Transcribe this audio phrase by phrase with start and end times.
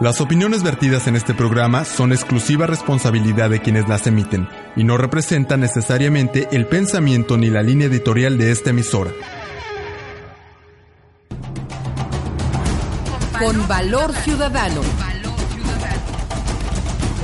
[0.00, 4.96] Las opiniones vertidas en este programa son exclusiva responsabilidad de quienes las emiten y no
[4.96, 9.10] representan necesariamente el pensamiento ni la línea editorial de esta emisora.
[13.40, 14.82] Con valor ciudadano.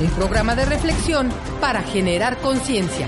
[0.01, 1.29] Un programa de reflexión
[1.61, 3.07] para generar conciencia.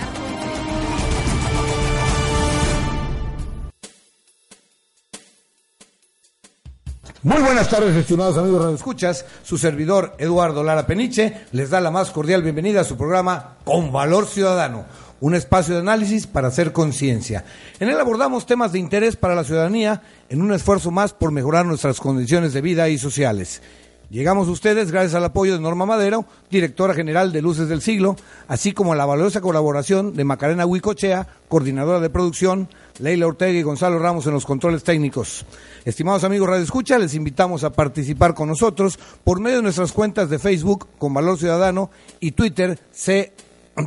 [7.28, 9.26] Muy buenas tardes, estimados amigos de Escuchas.
[9.44, 13.92] Su servidor Eduardo Lara Peniche les da la más cordial bienvenida a su programa Con
[13.92, 14.86] Valor Ciudadano,
[15.20, 17.44] un espacio de análisis para hacer conciencia.
[17.82, 21.66] En él abordamos temas de interés para la ciudadanía en un esfuerzo más por mejorar
[21.66, 23.62] nuestras condiciones de vida y sociales.
[24.10, 28.16] Llegamos a ustedes gracias al apoyo de Norma Madero, directora general de Luces del Siglo,
[28.48, 33.64] así como a la valiosa colaboración de Macarena Huicochea, coordinadora de producción, Leila Ortega y
[33.64, 35.46] Gonzalo Ramos en los controles técnicos.
[35.84, 40.30] Estimados amigos Radio Escucha, les invitamos a participar con nosotros por medio de nuestras cuentas
[40.30, 41.90] de Facebook con Valor Ciudadano
[42.22, 43.34] y Twitter C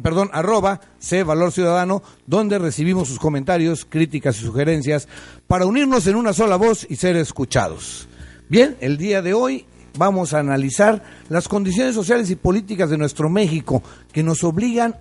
[0.02, 5.08] perdón, arroba C Valor Ciudadano, donde recibimos sus comentarios, críticas y sugerencias
[5.46, 8.06] para unirnos en una sola voz y ser escuchados.
[8.48, 13.28] Bien, el día de hoy vamos a analizar las condiciones sociales y políticas de nuestro
[13.28, 14.96] México que nos obligan,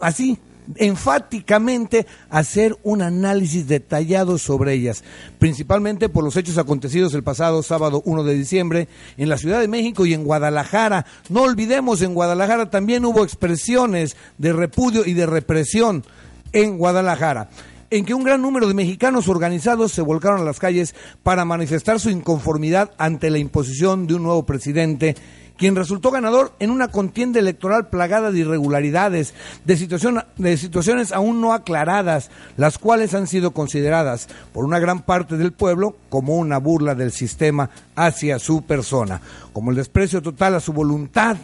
[0.00, 0.38] así,
[0.76, 5.02] enfáticamente a hacer un análisis detallado sobre ellas,
[5.38, 9.68] principalmente por los hechos acontecidos el pasado sábado 1 de diciembre en la Ciudad de
[9.68, 11.06] México y en Guadalajara.
[11.28, 16.04] No olvidemos, en Guadalajara también hubo expresiones de repudio y de represión
[16.52, 17.48] en Guadalajara
[17.92, 22.00] en que un gran número de mexicanos organizados se volcaron a las calles para manifestar
[22.00, 25.14] su inconformidad ante la imposición de un nuevo presidente
[25.58, 29.34] quien resultó ganador en una contienda electoral plagada de irregularidades,
[29.66, 35.02] de, situación, de situaciones aún no aclaradas, las cuales han sido consideradas por una gran
[35.02, 39.20] parte del pueblo como una burla del sistema hacia su persona,
[39.52, 41.36] como el desprecio total a su voluntad,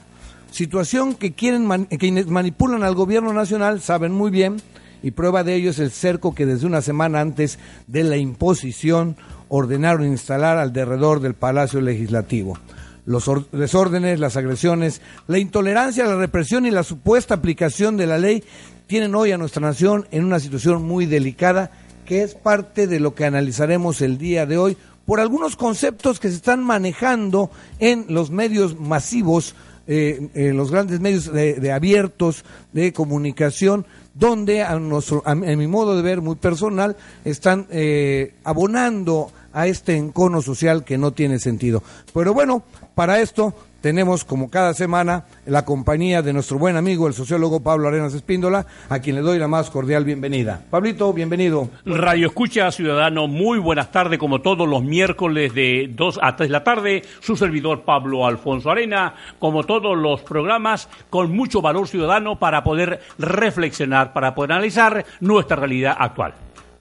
[0.50, 4.56] situación que quieren quienes manipulan al gobierno nacional saben muy bien
[5.02, 9.16] y prueba de ello es el cerco que desde una semana antes de la imposición
[9.48, 12.58] ordenaron instalar al derredor del Palacio Legislativo.
[13.06, 18.44] Los desórdenes, las agresiones, la intolerancia, la represión y la supuesta aplicación de la ley
[18.86, 21.70] tienen hoy a nuestra nación en una situación muy delicada
[22.04, 24.76] que es parte de lo que analizaremos el día de hoy
[25.06, 29.54] por algunos conceptos que se están manejando en los medios masivos,
[29.86, 33.86] eh, en los grandes medios de abiertos de comunicación,
[34.18, 39.96] donde a, nuestro, a, mi modo de ver muy personal están eh, abonando a este
[39.96, 41.82] encono social que no tiene sentido.
[42.12, 42.62] Pero bueno,
[42.94, 47.88] para esto tenemos como cada semana la compañía de nuestro buen amigo el sociólogo Pablo
[47.88, 50.62] Arenas Espíndola, a quien le doy la más cordial bienvenida.
[50.70, 51.68] Pablito, bienvenido.
[51.84, 56.52] Radio Escucha Ciudadano, muy buenas tardes, como todos los miércoles de 2 a 3 de
[56.52, 62.38] la tarde, su servidor Pablo Alfonso Arena, como todos los programas, con mucho valor ciudadano
[62.38, 66.34] para poder reflexionar, para poder analizar nuestra realidad actual.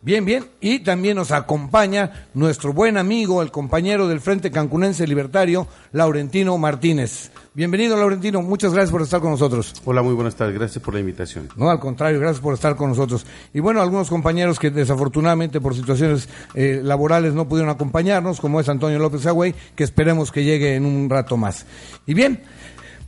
[0.08, 0.46] Bien, bien.
[0.62, 7.30] Y también nos acompaña nuestro buen amigo, el compañero del Frente Cancunense Libertario, Laurentino Martínez.
[7.54, 8.42] Bienvenido, Laurentino.
[8.42, 9.74] Muchas gracias por estar con nosotros.
[9.84, 10.56] Hola, muy buenas tardes.
[10.56, 11.50] Gracias por la invitación.
[11.58, 13.26] No, al contrario, gracias por estar con nosotros.
[13.54, 18.70] Y bueno, algunos compañeros que desafortunadamente por situaciones eh, laborales no pudieron acompañarnos, como es
[18.70, 21.66] Antonio López Agüey, que esperemos que llegue en un rato más.
[22.06, 22.44] Y bien,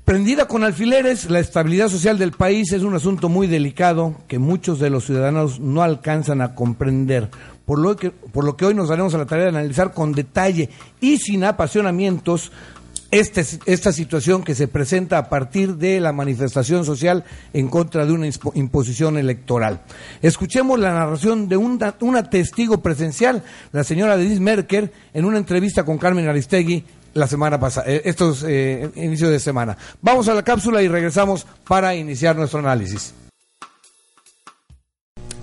[0.10, 4.80] Prendida con alfileres, la estabilidad social del país es un asunto muy delicado que muchos
[4.80, 7.30] de los ciudadanos no alcanzan a comprender,
[7.64, 10.14] por lo que, por lo que hoy nos daremos a la tarea de analizar con
[10.14, 12.52] detalle y sin apasionamientos
[13.12, 18.12] este, esta situación que se presenta a partir de la manifestación social en contra de
[18.12, 19.82] una imposición electoral.
[20.24, 25.86] Escuchemos la narración de una, una testigo presencial, la señora Denise Merker, en una entrevista
[25.86, 26.84] con Carmen Aristegui
[27.14, 29.78] la semana pasada, eh, estos eh, inicios de semana.
[30.02, 33.14] Vamos a la cápsula y regresamos para iniciar nuestro análisis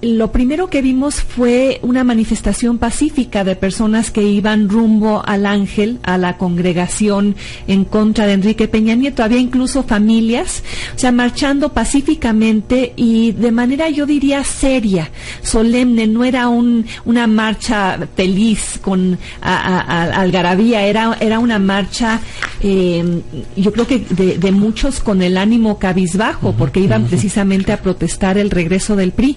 [0.07, 5.99] lo primero que vimos fue una manifestación pacífica de personas que iban rumbo al ángel,
[6.03, 7.35] a la congregación
[7.67, 9.25] en contra de Enrique Peña Nieto.
[9.25, 10.63] Había incluso familias,
[10.95, 15.11] o sea, marchando pacíficamente y de manera, yo diría, seria,
[15.43, 16.07] solemne.
[16.07, 22.21] No era un, una marcha feliz con algarabía, era, era una marcha,
[22.61, 23.23] eh,
[23.57, 28.51] yo creo que de, muchos con el ánimo cabizbajo, porque iban precisamente a protestar el
[28.51, 29.37] regreso del PRI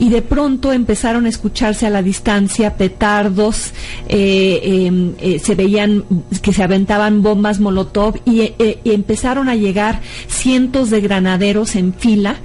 [0.00, 3.72] y de pronto empezaron a escucharse a la distancia petardos,
[4.08, 6.04] eh, em, eh, se veían
[6.40, 12.36] que se aventaban bombas molotov y, eh, empezaron a llegar cientos de granaderos en fila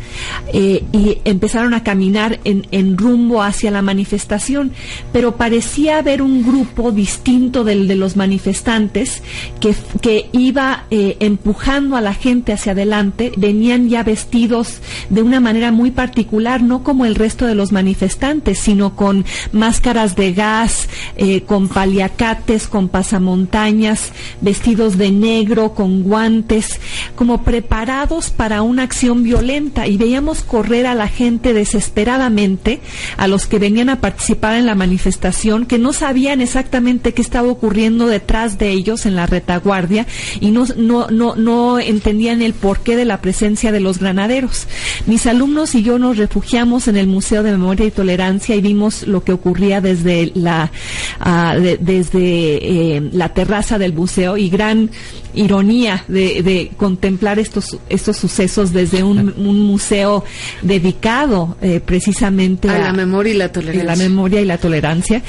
[0.53, 4.71] y empezaron a caminar en, rumbo hacia la manifestación,
[5.13, 9.21] pero parecía haber un grupo distinto del de los manifestantes
[9.61, 14.79] que, que iba empujando a la gente hacia adelante, venían ya vestidos
[15.09, 20.15] de una manera muy particular, no como el resto de los manifestantes, sino con máscaras
[20.15, 20.87] de gas,
[21.17, 26.79] eh, con paliacates, con pasamontañas, vestidos de negro, con guantes,
[27.15, 32.79] como preparados para una acción violenta y veíamos correr a la gente desesperadamente,
[33.17, 37.47] a los que venían a participar en la manifestación, que no sabían exactamente qué estaba
[37.47, 40.05] ocurriendo detrás de ellos en la retaguardia
[40.39, 44.67] y no, no, no, no entendían el porqué de la presencia de los granaderos.
[45.07, 49.07] Mis alumnos y yo nos refugiamos en el Museo de Memoria y Tolerancia y vimos
[49.07, 50.71] lo que ocurría desde la,
[51.19, 54.89] ah, desde eh, la terraza del museo y gran
[55.35, 60.23] ironía de, contemplar estos, estos sucesos desde un, museo
[60.61, 63.83] dedicado eh, precisamente a, la memoria y la tolerancia.
[63.83, 65.21] la memoria y la tolerancia.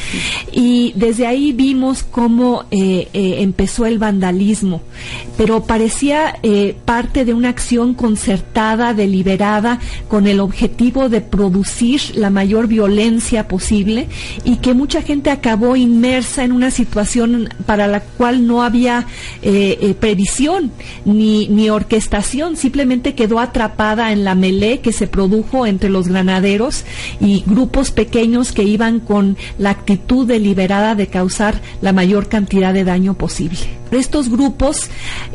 [0.52, 4.82] Y desde ahí vimos cómo eh, eh, empezó el vandalismo,
[5.36, 6.34] pero parecía
[6.84, 14.08] parte de una acción concertada, deliberada, con el objetivo de producir la mayor violencia posible
[14.44, 19.06] y que mucha gente acabó inmersa en una situación para la cual no había
[20.00, 20.72] previsión
[21.04, 26.84] ni, ni orquestación, simplemente quedó atrapada en la melé que se produjo entre los granaderos
[27.20, 32.84] y grupos pequeños que iban con la actitud deliberada de causar la mayor cantidad de
[32.84, 33.58] daño posible.
[33.90, 34.90] Estos grupos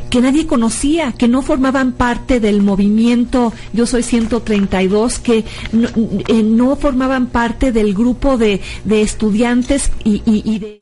[0.09, 5.87] que nadie conocía, que no formaban parte del movimiento Yo Soy 132, que no,
[6.27, 10.79] eh, no formaban parte del grupo de, de estudiantes y, y de...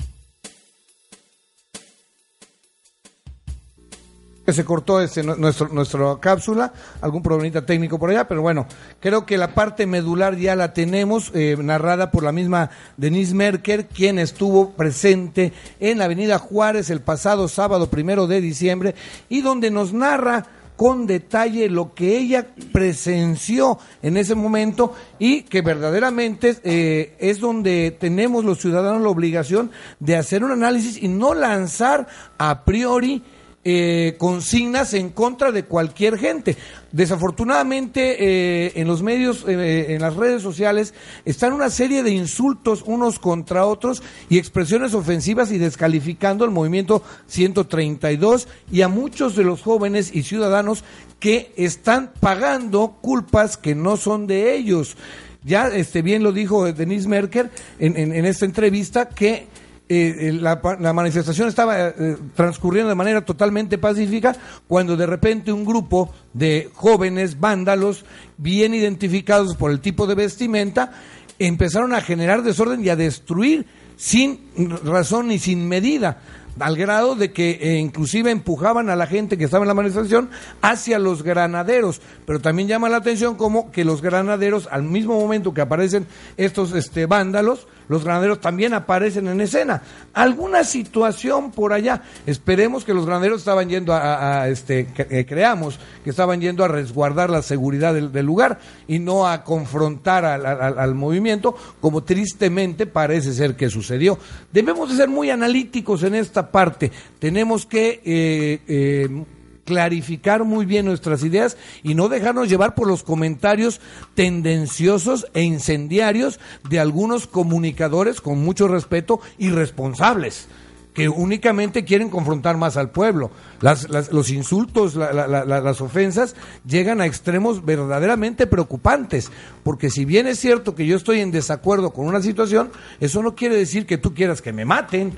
[4.53, 8.67] se cortó este, nuestro, nuestra cápsula, algún problemita técnico por allá, pero bueno,
[8.99, 13.87] creo que la parte medular ya la tenemos, eh, narrada por la misma Denise Merker,
[13.87, 18.95] quien estuvo presente en la Avenida Juárez el pasado sábado primero de diciembre
[19.29, 20.45] y donde nos narra
[20.79, 27.91] con detalle lo que ella presenció en ese momento y que verdaderamente eh, es donde
[27.99, 33.21] tenemos los ciudadanos la obligación de hacer un análisis y no lanzar a priori
[33.65, 36.55] eh, consignas en contra de cualquier gente.
[36.93, 40.93] Desafortunadamente, eh, en los medios, eh, en las redes sociales,
[41.25, 47.03] están una serie de insultos unos contra otros y expresiones ofensivas y descalificando el movimiento
[47.27, 50.85] 132 y a muchos de los jóvenes y ciudadanos
[51.19, 54.95] que están pagando culpas que no son de ellos.
[55.43, 59.47] Ya este bien lo dijo Denise Merker en, en esta entrevista que
[59.91, 64.35] eh, eh, la, manifestación estaba eh, transcurriendo de manera totalmente pacífica
[64.67, 68.05] cuando de repente un grupo de jóvenes vándalos,
[68.37, 70.91] bien identificados por el tipo de vestimenta,
[71.39, 73.65] empezaron a generar desorden y a destruir
[73.97, 74.39] sin
[74.83, 76.19] razón ni sin medida
[76.59, 80.29] al grado de que inclusive empujaban a la gente que estaba en la manifestación
[80.61, 82.01] hacia los granaderos.
[82.25, 86.07] Pero también llama la atención como que los granaderos, al mismo momento que aparecen
[86.37, 89.81] estos este, vándalos, los granaderos también aparecen en escena.
[90.13, 92.03] Alguna situación por allá.
[92.27, 97.31] Esperemos que los granaderos estaban yendo a, este, eh, creamos que estaban yendo a resguardar
[97.31, 103.69] la seguridad del, lugar y no a confrontar al, movimiento, como tristemente parece ser que
[103.71, 104.19] sucedió.
[104.53, 106.91] Debemos de ser muy analíticos en esta parte.
[107.19, 109.23] Tenemos que eh, eh,
[109.65, 113.79] clarificar muy bien nuestras ideas y no dejarnos llevar por los comentarios
[114.15, 120.47] tendenciosos e incendiarios de algunos comunicadores, con mucho respeto, irresponsables
[120.93, 123.31] que únicamente quieren confrontar más al pueblo.
[123.61, 126.35] los insultos, las ofensas
[126.65, 129.31] llegan a extremos verdaderamente preocupantes,
[129.63, 133.35] porque si bien es cierto que yo estoy en desacuerdo con una situación, eso no
[133.35, 135.13] quiere decir que tú quieras que me maten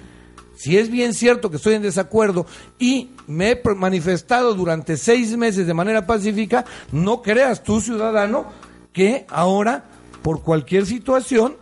[0.62, 2.46] si es bien cierto que estoy en desacuerdo
[2.78, 8.46] y me he manifestado durante seis meses de manera pacífica, no creas tú, ciudadano,
[8.94, 9.86] que ahora,
[10.22, 11.56] por cualquier situación,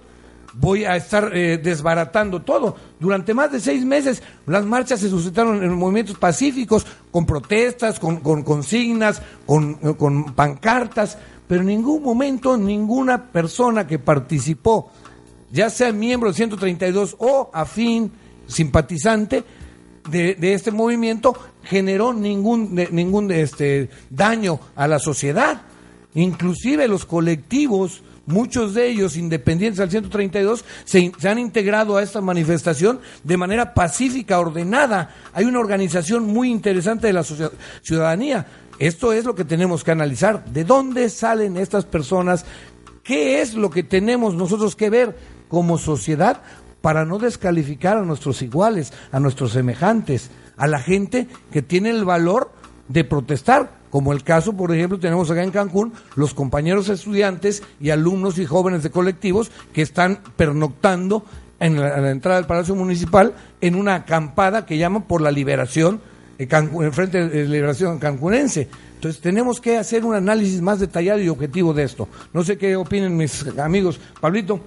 [0.53, 2.75] voy a estar eh, desbaratando todo.
[2.99, 8.17] Durante más de seis meses las marchas se suscitaron en movimientos pacíficos, con protestas, con,
[8.19, 14.91] consignas, con, con pancartas, pero en ningún momento ninguna persona que participó,
[15.53, 18.11] ya sea miembro del 132 o afín,
[18.49, 19.43] simpatizante
[20.09, 25.61] de, este movimiento generó ningún, ningún este, daño a la sociedad.
[26.15, 32.21] Inclusive los colectivos, muchos de ellos independientes al 132, se, se, han integrado a esta
[32.21, 35.15] manifestación de manera pacífica, ordenada.
[35.33, 38.47] Hay una organización muy interesante de la ciudadanía.
[38.79, 40.45] Esto es lo que tenemos que analizar.
[40.45, 42.45] ¿De dónde salen estas personas?
[43.03, 45.17] ¿Qué es lo que tenemos nosotros que ver
[45.49, 46.41] como sociedad
[46.81, 52.05] para no descalificar a nuestros iguales, a nuestros semejantes, a la gente que tiene el
[52.05, 52.51] valor
[52.87, 57.89] de protestar, como el caso, por ejemplo, tenemos acá en Cancún los compañeros estudiantes y
[57.89, 61.25] alumnos y jóvenes de colectivos que están pernoctando
[61.59, 66.01] en la, entrada del Palacio Municipal en una acampada que llaman por la liberación,
[66.37, 66.47] eh,
[66.91, 68.69] frente de liberación cancunense.
[68.95, 72.07] Entonces tenemos que hacer un análisis más detallado y objetivo de esto.
[72.33, 73.99] No sé qué opinen mis amigos.
[74.19, 74.59] Pablito.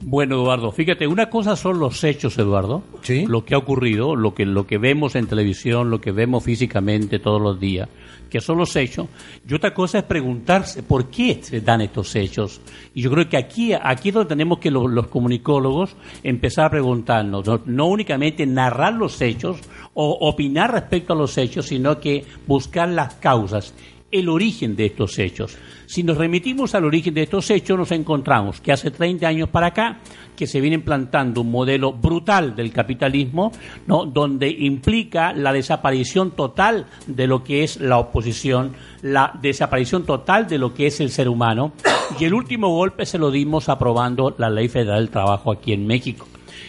[0.00, 2.82] Bueno, Eduardo, fíjate, una cosa son los hechos, Eduardo.
[3.02, 3.24] Sí.
[3.26, 7.18] Lo que ha ocurrido, lo que, lo que vemos en televisión, lo que vemos físicamente
[7.18, 7.88] todos los días,
[8.30, 9.08] que son los hechos.
[9.48, 12.60] Y otra cosa es preguntarse por qué se dan estos hechos.
[12.94, 16.70] Y yo creo que aquí, aquí es donde tenemos que los, los comunicólogos empezar a
[16.70, 19.58] preguntarnos, no, no únicamente narrar los hechos
[19.94, 23.74] o opinar respecto a los hechos, sino que buscar las causas
[24.18, 25.56] el origen de estos hechos.
[25.86, 29.68] Si nos remitimos al origen de estos hechos, nos encontramos que hace 30 años para
[29.68, 30.00] acá,
[30.34, 33.52] que se viene implantando un modelo brutal del capitalismo,
[33.86, 34.04] ¿no?
[34.04, 40.58] donde implica la desaparición total de lo que es la oposición, la desaparición total de
[40.58, 41.72] lo que es el ser humano,
[42.18, 45.86] y el último golpe se lo dimos aprobando la Ley Federal del Trabajo aquí en
[45.86, 46.26] México.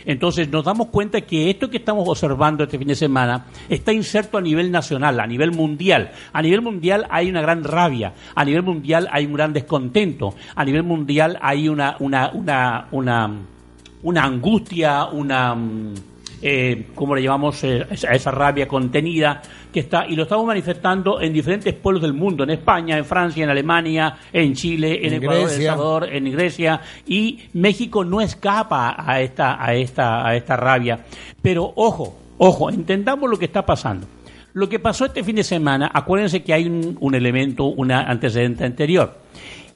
[0.08, 4.38] Entonces nos damos cuenta que esto que estamos observando este fin de semana está inserto
[4.38, 6.12] a nivel nacional, a nivel mundial.
[6.32, 10.64] A nivel mundial hay una gran rabia, a nivel mundial hay un gran descontento, a
[10.64, 13.32] nivel mundial hay una, una, una, una,
[14.02, 15.56] una angustia, una...
[16.42, 19.42] eh, ¿cómo le llamamos eh, esa, esa rabia contenida
[19.74, 23.44] que está y lo estamos manifestando en diferentes pueblos del mundo, en España, en Francia,
[23.44, 25.70] en Alemania, en Chile, en, En Ecuador, en El Grecia.
[25.72, 31.06] Salvador, en Grecia y México no escapa a esta a esta a esta rabia,
[31.42, 34.08] pero ojo, ojo, entendamos lo que está pasando.
[34.54, 38.64] Lo que pasó este fin de semana, acuérdense que hay un, un elemento, un antecedente
[38.64, 39.20] anterior.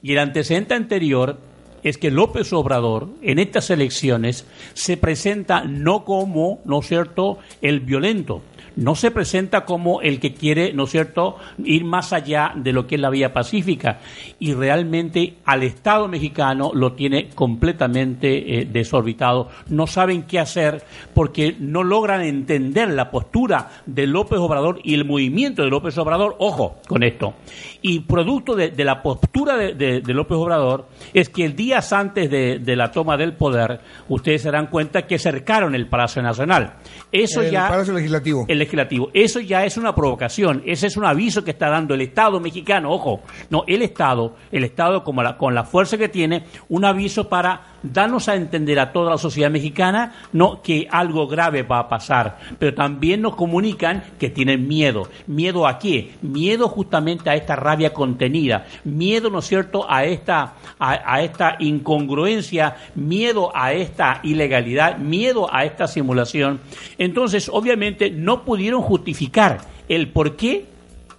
[0.02, 1.38] Y el antecedente anterior
[1.82, 7.80] es que López Obrador en estas elecciones se presenta no como, ¿no es cierto?, el
[7.80, 8.42] violento,
[8.76, 12.86] no se presenta como el que quiere, ¿no es cierto?, ir más allá de lo
[12.86, 14.00] que es la vía pacífica.
[14.38, 19.48] Y realmente al Estado mexicano lo tiene completamente eh, desorbitado.
[19.68, 20.82] No saben qué hacer
[21.14, 26.36] porque no logran entender la postura de López Obrador y el movimiento de López Obrador.
[26.38, 27.34] Ojo con esto.
[27.82, 31.92] Y producto de, de la postura de, de- de López Obrador es que el días
[31.92, 36.22] antes de, de la toma del poder, ustedes se dan cuenta que cercaron el Palacio
[36.22, 36.74] Nacional.
[37.10, 38.44] Eso el ya Palacio Legislativo.
[38.48, 39.10] el legislativo.
[39.12, 42.90] Eso ya es una provocación, ese es un aviso que está dando el Estado mexicano,
[42.90, 47.28] ojo, no, el Estado, el Estado como la, con la fuerza que tiene, un aviso
[47.28, 50.14] para darnos a entender a toda la sociedad mexicana
[50.62, 55.08] que algo grave va a pasar, pero también nos comunican que tienen miedo.
[55.26, 56.12] ¿Miedo a qué?
[56.22, 61.56] Miedo justamente a esta rabia contenida, miedo, ¿no es cierto?, a esta, a, a esta
[61.58, 66.60] incongruencia, miedo a esta ilegalidad, miedo a esta simulación.
[66.98, 70.71] Entonces, obviamente, no pudieron justificar el por qué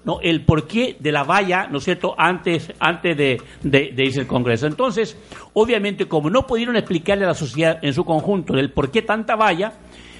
[0.06, 0.20] ¿no?
[0.22, 4.28] el porqué de la valla, ¿no es cierto?, antes, antes de, de- de irse al
[4.28, 4.68] Congreso.
[4.68, 5.18] Entonces,
[5.54, 9.36] obviamente, como no pudieron explicarle a la sociedad en su conjunto el por qué tanta
[9.36, 9.74] valla,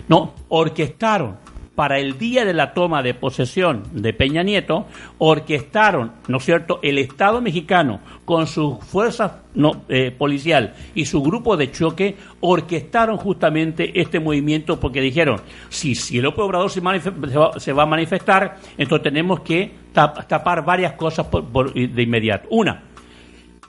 [0.08, 1.38] no, orquestaron
[1.76, 4.86] para el día de la toma de posesión de Peña Nieto,
[5.18, 11.24] orquestaron, ¿no es cierto?, el Estado mexicano con su fuerza no, eh, policial y su
[11.24, 17.60] grupo de choque, orquestaron justamente este movimiento porque dijeron, si, si el Obrador se, va,
[17.60, 22.48] se va a manifestar, entonces tenemos que tap- tapar varias cosas por- de inmediato.
[22.52, 22.84] Una,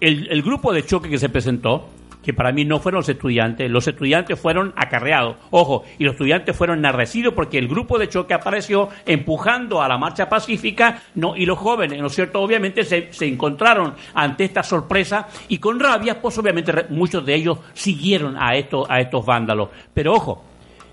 [0.00, 1.88] el grupo de choque que se presentó,
[2.24, 6.56] que para mí no fueron los estudiantes, los estudiantes fueron acarreados, ojo, y los estudiantes
[6.56, 11.44] fueron enardecidos porque el grupo de choque apareció empujando a la marcha pacífica, no, y
[11.46, 12.40] los jóvenes, ¿no es cierto?
[12.40, 17.58] Obviamente se, se encontraron ante esta sorpresa y con rabia, pues obviamente muchos de ellos
[17.74, 19.68] siguieron a estos, a estos vándalos.
[19.92, 20.44] Pero ojo,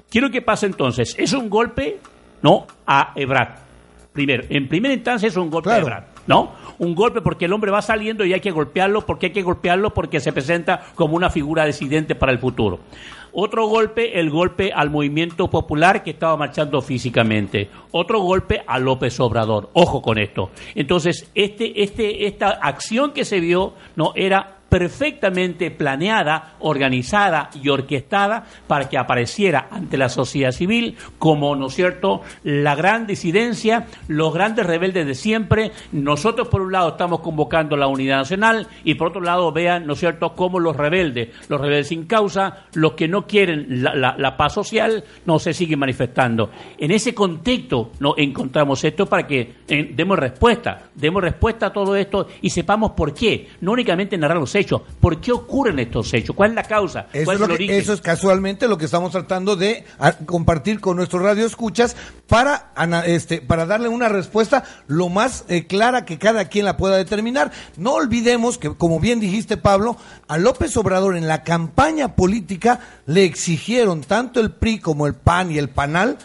[0.09, 1.99] quiero que pase entonces, es un golpe,
[2.41, 2.67] ¿no?
[2.85, 3.59] A Ebrat.
[4.13, 5.85] Primero, en primera instancia es un golpe Claro.
[5.85, 6.51] a Ebrard, ¿no?
[6.79, 9.93] Un golpe porque el hombre va saliendo y hay que golpearlo, porque hay que golpearlo
[9.93, 12.79] porque se presenta como una figura disidente para el futuro.
[13.33, 17.69] Otro golpe, el golpe al movimiento popular que estaba marchando físicamente.
[17.91, 19.69] Otro golpe a López Obrador.
[19.73, 20.49] Ojo con esto.
[20.75, 28.45] Entonces, este, este, esta acción que se vio no era perfectamente planeada, organizada y orquestada
[28.67, 34.33] para que apareciera ante la sociedad civil como, ¿no es cierto?, la gran disidencia, los
[34.33, 35.73] grandes rebeldes de siempre.
[35.91, 39.91] Nosotros, por un lado, estamos convocando la unidad nacional y, por otro lado, vean, ¿no
[39.91, 44.53] es cierto?, cómo los rebeldes, los rebeldes sin causa, los que no quieren la, paz
[44.53, 46.49] social, no se siguen manifestando.
[46.77, 51.93] En ese contexto no encontramos esto para que eh, demos respuesta, demos respuesta a todo
[51.97, 54.81] esto y sepamos por qué, no únicamente narrar los hechos, hechos.
[54.99, 56.35] ¿Por qué ocurren estos hechos?
[56.35, 57.07] ¿Cuál es la causa?
[57.11, 57.75] Eso ¿Cuál es, es lo el que- origen?
[57.81, 61.95] eso es casualmente lo que estamos tratando de a- compartir con nuestro radio escuchas
[62.27, 62.71] para,
[63.05, 67.51] este, para darle una respuesta lo más eh, clara que cada quien la pueda determinar.
[67.77, 73.25] No olvidemos que, como bien dijiste Pablo, a López Obrador en la campaña política le
[73.25, 76.17] exigieron tanto el PRI como el PAN y el PANAL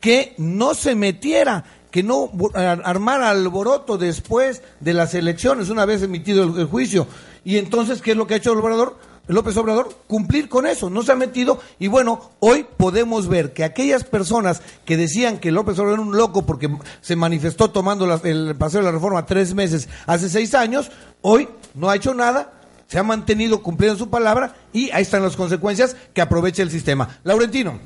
[0.00, 6.44] que no se metiera, que no armara alboroto después de las elecciones, una vez emitido
[6.44, 7.08] el juicio.
[7.48, 8.98] Y entonces, ¿qué es lo que ha hecho el Obrador?
[9.26, 13.64] López Obrador, cumplir con eso, no se ha metido y bueno, hoy podemos ver que
[13.64, 16.68] aquellas personas que decían que López Obrador era un loco porque
[17.00, 20.90] se manifestó tomando la- el paseo de la reforma tres meses hace seis años,
[21.22, 22.52] hoy no ha hecho nada,
[22.86, 27.18] se ha mantenido cumpliendo su palabra y ahí están las consecuencias que aprovecha el sistema.
[27.24, 27.78] Laurentino.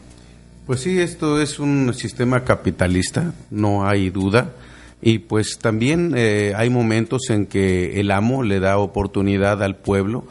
[0.67, 4.51] Pues sí, esto es un sistema capitalista, no hay duda.
[5.03, 10.25] Y pues también eh, hay momentos en que el amo le da oportunidad al pueblo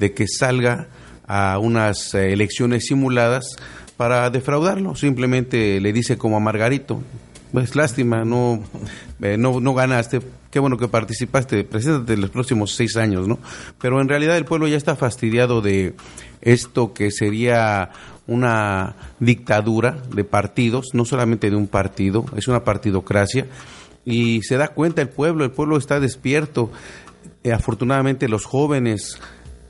[0.00, 0.88] de que salga
[1.28, 3.56] a unas eh, elecciones simuladas
[3.96, 4.96] para defraudarlo.
[4.96, 7.00] Simplemente le dice como a Margarito,
[7.52, 8.62] pues lástima, no,
[9.22, 13.38] eh, no, no ganaste, qué bueno que participaste, preséntate los próximos seis años, ¿no?
[13.80, 15.94] Pero en realidad el pueblo ya está fastidiado de
[16.42, 17.90] esto que sería
[18.26, 23.46] una dictadura de partidos, no solamente de un partido, es una partidocracia,
[24.06, 26.70] y se da cuenta el pueblo, el pueblo está despierto,
[27.46, 29.20] Eh, afortunadamente los jóvenes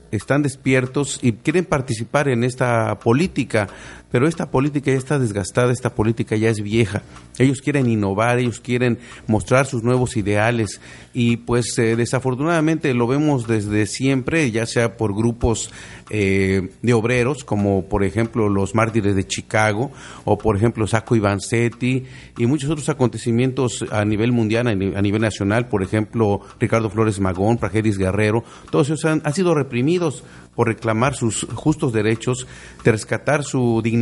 [0.09, 3.67] están despiertos y quieren participar en esta política,
[4.11, 7.03] pero esta política ya está desgastada, esta política ya es vieja.
[7.37, 8.97] Ellos quieren innovar, ellos quieren
[9.27, 10.79] mostrar sus nuevos ideales
[11.13, 15.71] y pues eh, desafortunadamente lo vemos desde siempre, ya sea por grupos
[16.09, 19.91] eh, de obreros, como por ejemplo los mártires de Chicago,
[20.23, 22.05] o por ejemplo Sacco Vanzetti,
[22.37, 26.89] y muchos otros acontecimientos a nivel mundial, a ni- a nivel nacional, por ejemplo Ricardo
[26.89, 30.23] Flores Magón, Prageris Guerrero, todos ellos han sido reprimidos
[30.55, 32.47] por reclamar sus justos derechos,
[32.83, 33.96] de rescatar su dignidad.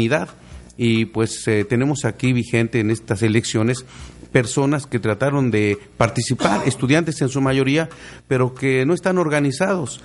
[0.77, 3.85] Y pues eh, tenemos aquí vigente en estas elecciones
[4.31, 7.89] personas que trataron de participar, estudiantes en su mayoría,
[8.27, 10.01] pero que no están organizados.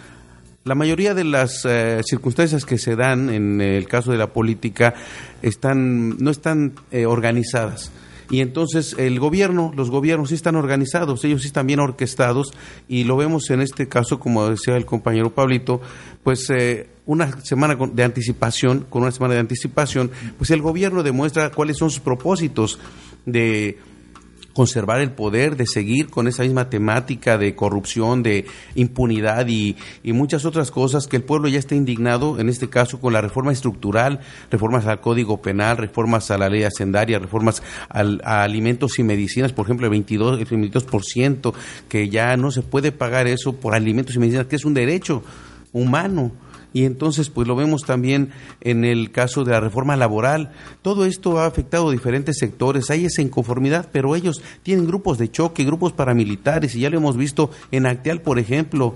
[0.62, 4.94] La mayoría de las eh, circunstancias que se dan en el caso de la política
[5.42, 7.90] están, no están eh, organizadas.
[8.30, 12.52] Y entonces el gobierno, los gobiernos sí están organizados, ellos sí están bien orquestados
[12.88, 15.80] y lo vemos en este caso, como decía el compañero Pablito,
[16.22, 21.50] pues eh, una semana de anticipación, con una semana de anticipación, pues el gobierno demuestra
[21.50, 22.78] cuáles son sus propósitos
[23.26, 23.78] de
[24.52, 30.12] conservar el poder, de seguir con esa misma temática de corrupción, de impunidad y, y
[30.12, 33.52] muchas otras cosas que el pueblo ya está indignado, en este caso con la reforma
[33.52, 39.02] estructural, reformas al Código Penal, reformas a la ley hacendaria, reformas al- a alimentos y
[39.04, 41.54] medicinas, por ejemplo, el 22, el 22%,
[41.88, 45.22] que ya no se puede pagar eso por alimentos y medicinas, que es un derecho
[45.72, 46.32] humano.
[46.72, 48.30] Y entonces, pues lo vemos también
[48.60, 50.52] en el caso de la reforma laboral.
[50.82, 52.90] Todo esto ha afectado a diferentes sectores.
[52.90, 57.16] Hay esa inconformidad, pero ellos tienen grupos de choque, grupos paramilitares, y ya lo hemos
[57.16, 58.94] visto en Acteal, por ejemplo.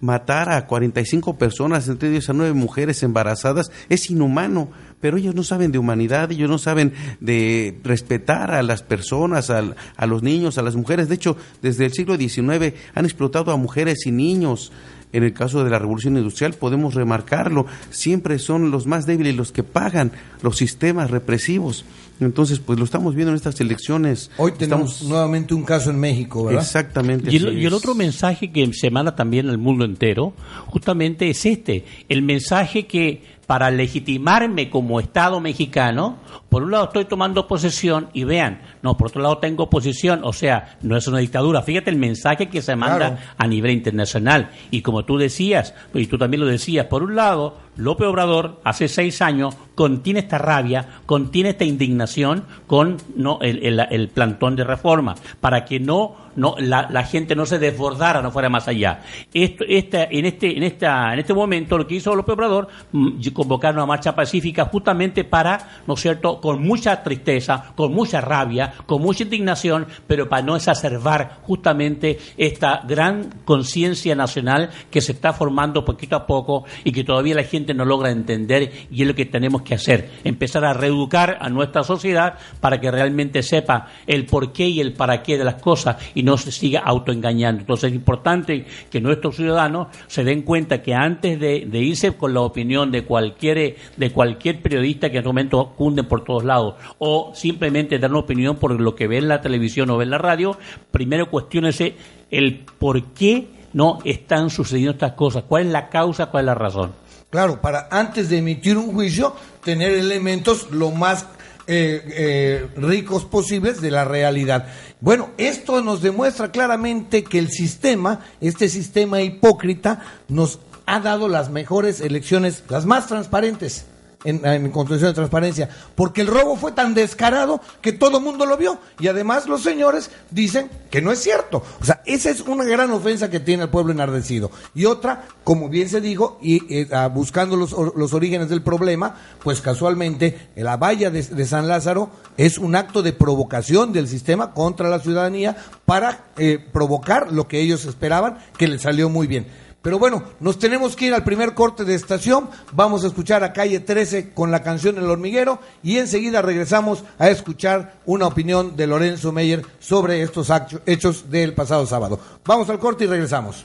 [0.00, 4.68] Matar a 45 personas, entre ellos a nueve mujeres embarazadas, es inhumano,
[5.00, 9.74] pero ellos no saben de humanidad, ellos no saben de respetar a las personas, al-
[9.96, 11.08] a los niños, a las mujeres.
[11.08, 14.70] De hecho, desde el siglo XIX han explotado a mujeres y niños.
[15.12, 19.52] En el caso de la revolución industrial podemos remarcarlo, siempre son los más débiles los
[19.52, 21.84] que pagan los sistemas represivos.
[22.20, 24.30] Entonces, pues lo estamos viendo en estas elecciones.
[24.38, 26.62] Hoy tenemos Estamos- nuevamente un caso en México, ¿verdad?
[26.62, 27.30] Exactamente.
[27.32, 30.34] Y el, y el otro mensaje que se manda también al mundo entero,
[30.66, 36.18] justamente es este, el mensaje que para legitimarme como Estado mexicano,
[36.50, 40.34] por un lado estoy tomando posesión y vean, no, por otro lado tengo posesión, o
[40.34, 41.62] sea, no es una dictadura.
[41.62, 43.16] Fíjate el mensaje que se manda Claro.
[43.38, 44.50] a nivel internacional.
[44.70, 48.86] Y como tú decías, y tú también lo decías, por un lado, López Obrador hace
[48.86, 54.64] seis años contiene esta rabia, contiene esta indignación con no el, el- el plantón de
[54.64, 59.00] reforma, para que no, no la, gente no se desbordara, no fuera más allá.
[59.34, 63.20] Esto, esta, en, este, en, esta, en este momento lo que hizo López Obrador, mm,
[63.32, 68.72] convocar una marcha pacífica justamente para, ¿no es cierto?, con mucha tristeza, con mucha rabia,
[68.86, 75.32] con mucha indignación, pero para no exacerbar justamente esta gran conciencia nacional que se está
[75.32, 79.14] formando poquito a poco y que todavía la gente no logra entender y es lo
[79.14, 84.24] que tenemos que hacer, empezar a reeducar a nuestra sociedad para que realmente sepa el
[84.26, 85.96] porqué y el para qué de las cosas
[86.36, 87.60] se siga autoengañando.
[87.60, 92.40] Entonces es importante que nuestros ciudadanos se den cuenta que antes de, irse con la
[92.40, 97.32] opinión de cualquier, de cualquier periodista que en este momento cunde por todos lados o
[97.34, 100.18] simplemente dar una opinión por lo que ve en la televisión o ve en la
[100.18, 100.58] radio,
[100.90, 101.96] primero cuestiónese
[102.30, 105.44] el por qué no están sucediendo estas cosas?
[105.46, 106.26] ¿Cuál es la causa?
[106.26, 106.92] ¿Cuál es la razón?
[107.30, 111.26] Claro, para antes de emitir un juicio, tener elementos lo más
[111.68, 114.68] eh, eh, ricos posibles de la realidad.
[115.00, 121.50] Bueno, esto nos demuestra claramente que el sistema, este sistema hipócrita, nos ha dado las
[121.50, 123.84] mejores elecciones, las más transparentes
[124.24, 128.46] en, en construcción de transparencia, porque el robo fue tan descarado que todo el mundo
[128.46, 131.62] lo vio y además los señores dicen que no es cierto.
[131.80, 134.50] O sea, esa es una gran ofensa que tiene el pueblo enardecido.
[134.74, 139.16] Y otra, como bien se dijo, y eh, ah, buscando los, los, orígenes del problema,
[139.42, 144.52] pues casualmente la valla de, de, San Lázaro es un acto de provocación del sistema
[144.52, 149.46] contra la ciudadanía para eh, provocar lo que ellos esperaban, que les salió muy bien.
[149.82, 152.50] Pero bueno, nos tenemos que ir al primer corte de estación.
[152.72, 157.30] Vamos a escuchar a Calle 13 con la canción El Hormiguero y enseguida regresamos a
[157.30, 160.52] escuchar una opinión de Lorenzo Meyer sobre estos
[160.84, 162.18] hechos del pasado sábado.
[162.44, 163.64] Vamos al corte y regresamos.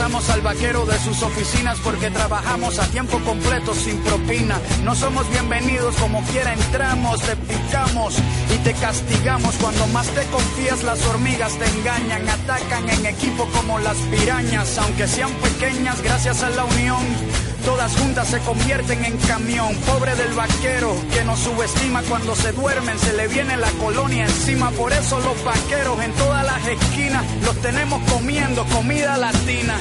[0.01, 4.59] al vaquero de sus oficinas porque trabajamos a tiempo completo sin propina.
[4.83, 8.15] No somos bienvenidos como quiera entramos, te picamos
[8.51, 9.53] y te castigamos.
[9.61, 15.07] Cuando más te confías las hormigas te engañan, atacan en equipo como las pirañas, aunque
[15.07, 17.50] sean pequeñas gracias a la unión.
[17.65, 22.97] Todas juntas se convierten en camión, pobre del vaquero que nos subestima cuando se duermen,
[22.97, 24.71] se le viene la colonia encima.
[24.71, 29.75] Por eso los vaqueros en todas las esquinas los tenemos comiendo comida latina.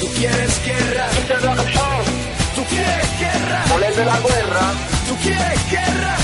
[0.00, 1.06] Tú quieres guerra.
[2.54, 3.64] Tú quieres guerra.
[3.96, 4.72] de la guerra.
[5.08, 6.23] Tú quieres guerra.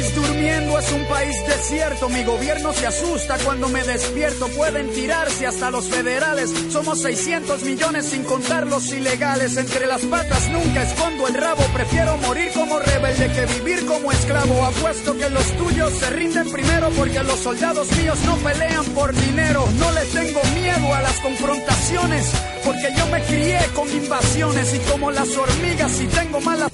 [0.00, 2.08] País durmiendo es un país desierto.
[2.08, 4.48] Mi gobierno se asusta cuando me despierto.
[4.48, 6.50] Pueden tirarse hasta los federales.
[6.70, 9.56] Somos 600 millones sin contar los ilegales.
[9.56, 11.62] Entre las patas nunca escondo el rabo.
[11.74, 14.64] Prefiero morir como rebelde que vivir como esclavo.
[14.64, 19.68] Apuesto que los tuyos se rinden primero porque los soldados míos no pelean por dinero.
[19.78, 22.26] No le tengo miedo a las confrontaciones
[22.64, 26.69] porque yo me crié con invasiones y como las hormigas si tengo malas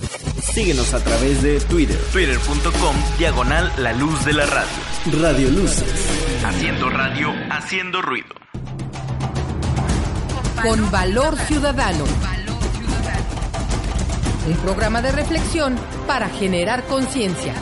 [0.56, 1.98] Síguenos a través de Twitter.
[2.14, 5.20] Twitter.com Diagonal La Luz de la Radio.
[5.20, 5.84] Radio Luces.
[6.46, 8.34] Haciendo radio, haciendo ruido.
[10.62, 12.04] Con valor ciudadano.
[14.48, 17.52] Un programa de reflexión para generar conciencia.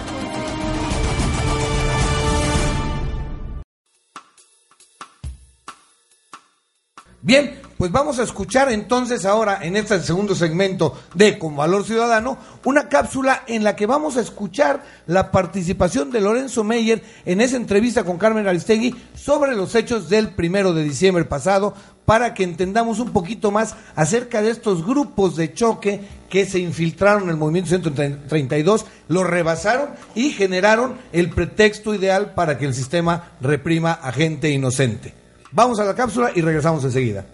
[7.23, 12.39] Bien, pues vamos a escuchar entonces ahora en este segundo segmento de Con Valor Ciudadano
[12.65, 17.57] una cápsula en la que vamos a escuchar la participación de Lorenzo Meyer en esa
[17.57, 22.99] entrevista con Carmen Aristegui sobre los hechos del primero de diciembre pasado para que entendamos
[22.99, 27.71] un poquito más acerca de estos grupos de choque que se infiltraron en el movimiento
[27.71, 34.51] 132, lo rebasaron y generaron el pretexto ideal para que el sistema reprima a gente
[34.51, 35.15] inocente.
[35.53, 37.25] Vamos a la cápsula y regresamos enseguida.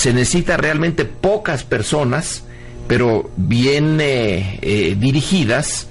[0.00, 2.44] Se necesita realmente pocas personas,
[2.88, 5.88] pero bien eh, eh, dirigidas.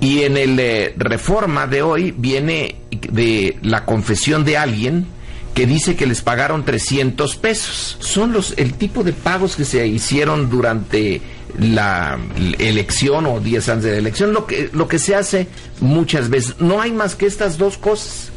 [0.00, 5.06] Y en el eh, reforma de hoy viene de la confesión de alguien
[5.52, 7.98] que dice que les pagaron 300 pesos.
[8.00, 11.20] Son los el tipo de pagos que se hicieron durante
[11.58, 12.18] la
[12.58, 15.48] elección o días antes de la elección, lo que, lo que se hace
[15.80, 16.56] muchas veces.
[16.60, 18.30] No hay más que estas dos cosas.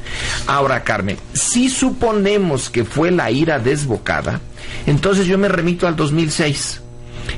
[0.48, 4.39] Ahora, Carmen, si suponemos que fue la ira desbocada,
[4.86, 6.82] entonces yo me remito al 2006.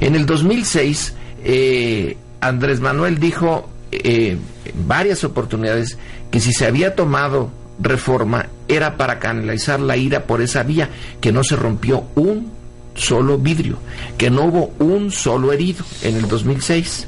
[0.01, 5.97] En el 2006, eh, Andrés Manuel dijo eh, en varias oportunidades
[6.32, 10.89] que si se había tomado reforma era para canalizar la ira por esa vía,
[11.21, 12.51] que no se rompió un
[12.93, 13.79] solo vidrio,
[14.17, 17.08] que no hubo un solo herido en el 2006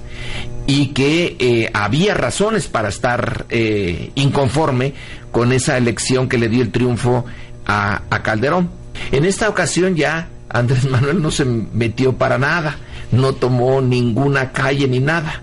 [0.67, 4.93] y que eh, había razones para estar eh, inconforme
[5.31, 7.25] con esa elección que le dio el triunfo
[7.65, 8.69] a, Calderón.
[9.11, 12.77] En esta ocasión ya Andrés Manuel no se metió para nada,
[13.11, 15.41] no tomó ninguna calle ni nada.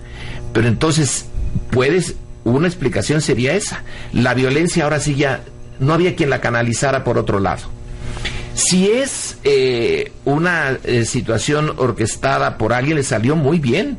[0.53, 1.27] Pero entonces,
[1.71, 3.83] puedes, una explicación sería esa.
[4.13, 5.43] La violencia ahora sí ya
[5.81, 7.63] no había quien la canalizara por otro lado.
[8.55, 13.99] Si es eh, una eh, situación orquestada por alguien, le salió muy bien.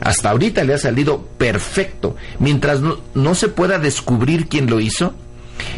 [0.00, 2.16] Hasta ahorita le ha salido perfecto.
[2.38, 2.80] Mientras
[3.14, 5.12] no se pueda descubrir quién lo hizo,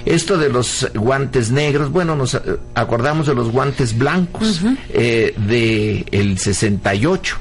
[0.05, 2.41] esto de los guantes negros, bueno, nos eh,
[2.75, 7.37] acordamos de los guantes blancos eh, de el 68.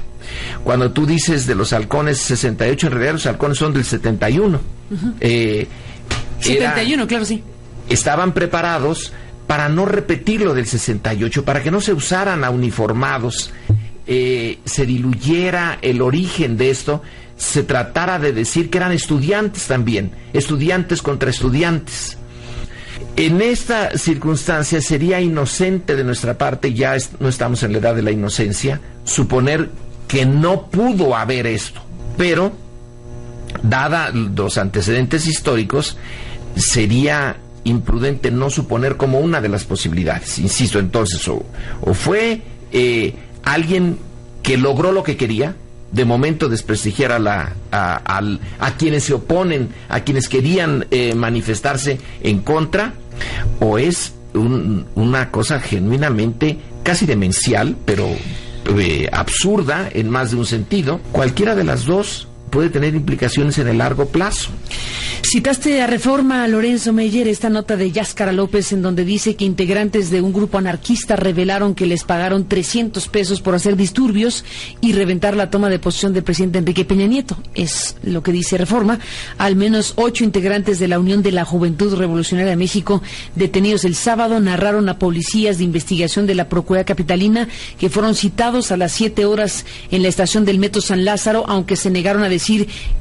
[0.62, 4.60] Cuando tú dices de los halcones 68, en realidad los halcones son del 71.
[5.20, 5.66] Eh,
[6.44, 7.42] era- 71, claro, sí.
[7.88, 9.12] estaban preparados
[9.46, 13.50] para no repetir lo del 68, para que no se usaran a uniformados,
[14.06, 17.02] eh, se diluyera el origen de esto,
[17.36, 22.16] se tratara de decir que eran estudiantes también, estudiantes contra estudiantes.
[23.20, 28.00] En esta circunstancia sería inocente de nuestra parte, ya no estamos en la edad de
[28.00, 29.68] la inocencia, suponer
[30.08, 31.82] que no pudo haber esto.
[32.16, 32.50] Pero,
[33.62, 35.98] dada los antecedentes históricos,
[36.56, 40.38] sería imprudente no suponer como una de las posibilidades.
[40.38, 41.44] Insisto, entonces, o,
[41.92, 42.40] fue
[42.72, 43.98] eh, alguien
[44.42, 45.56] que logró lo que quería,
[45.92, 48.22] de momento desprestigiar a, la, a,
[48.60, 52.94] a quienes se oponen, a quienes querían eh, manifestarse en contra,
[53.60, 58.08] o es un- una cosa genuinamente casi demencial, pero
[58.78, 61.00] eh, absurda en más de un sentido.
[61.12, 64.50] Cualquiera de las dos puede tener implicaciones en el largo plazo.
[65.22, 70.10] Citaste a Reforma Lorenzo Meyer esta nota de Yáscara López en donde dice que integrantes
[70.10, 74.44] de un grupo anarquista revelaron que les pagaron 300 pesos por hacer disturbios
[74.80, 77.36] y reventar la toma de posesión del presidente Enrique Peña Nieto.
[77.54, 78.98] Es lo que dice Reforma.
[79.38, 83.00] Al menos ocho integrantes de la Unión de la Juventud Revolucionaria de México
[83.36, 88.72] detenidos el sábado narraron a policías de investigación de la Procuraduría Capitalina que fueron citados
[88.72, 92.28] a las siete horas en la estación del Metro San Lázaro, aunque se negaron a
[92.28, 92.39] decir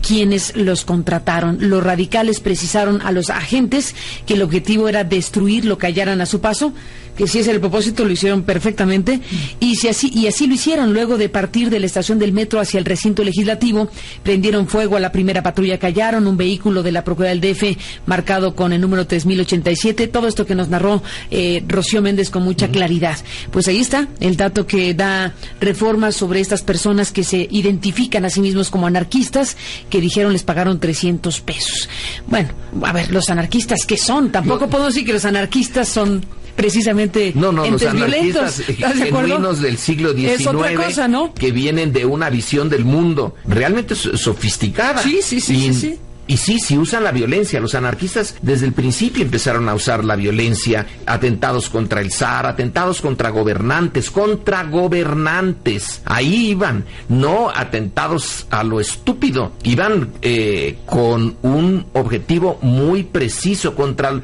[0.01, 1.57] quiénes los contrataron.
[1.69, 6.25] Los radicales precisaron a los agentes que el objetivo era destruir lo que hallaran a
[6.25, 6.73] su paso,
[7.19, 9.19] que si era el propósito lo hicieron perfectamente.
[9.59, 12.61] Y si así y así lo hicieron luego de partir de la estación del metro
[12.61, 13.89] hacia el recinto legislativo
[14.23, 17.77] prendieron fuego a la primera patrulla que hallaron un vehículo de la Procuraduría del DF
[18.05, 22.69] marcado con el número 3087 todo esto que nos narró eh, Rocío Méndez con mucha
[22.69, 23.17] claridad.
[23.51, 28.29] Pues ahí está el dato que da reforma sobre estas personas que se identifican a
[28.29, 29.57] sí mismos como anarquistas
[29.89, 31.89] que dijeron les pagaron 300 pesos.
[32.27, 32.47] Bueno
[32.81, 36.23] a ver los anarquistas qué son tampoco puedo decir que los anarquistas son
[36.59, 38.41] precisamente No, no, los violentos.
[38.41, 39.27] anarquistas ¿Estás de acuerdo?
[39.29, 41.33] genuinos del siglo XIX Es otra cosa, ¿no?
[41.33, 45.01] que vienen de una visión del mundo realmente so- sofisticada.
[45.01, 45.99] Sí, sí, sí, Y, sí, sí.
[46.29, 47.59] Y sí, sí usan la violencia.
[47.59, 53.01] Los anarquistas desde el principio empezaron a usar la violencia, atentados contra el zar, atentados
[53.01, 56.03] contra gobernantes, contra gobernantes.
[56.05, 59.53] Ahí iban, no atentados a lo estúpido.
[59.63, 64.21] Iban eh, con un objetivo muy preciso contra los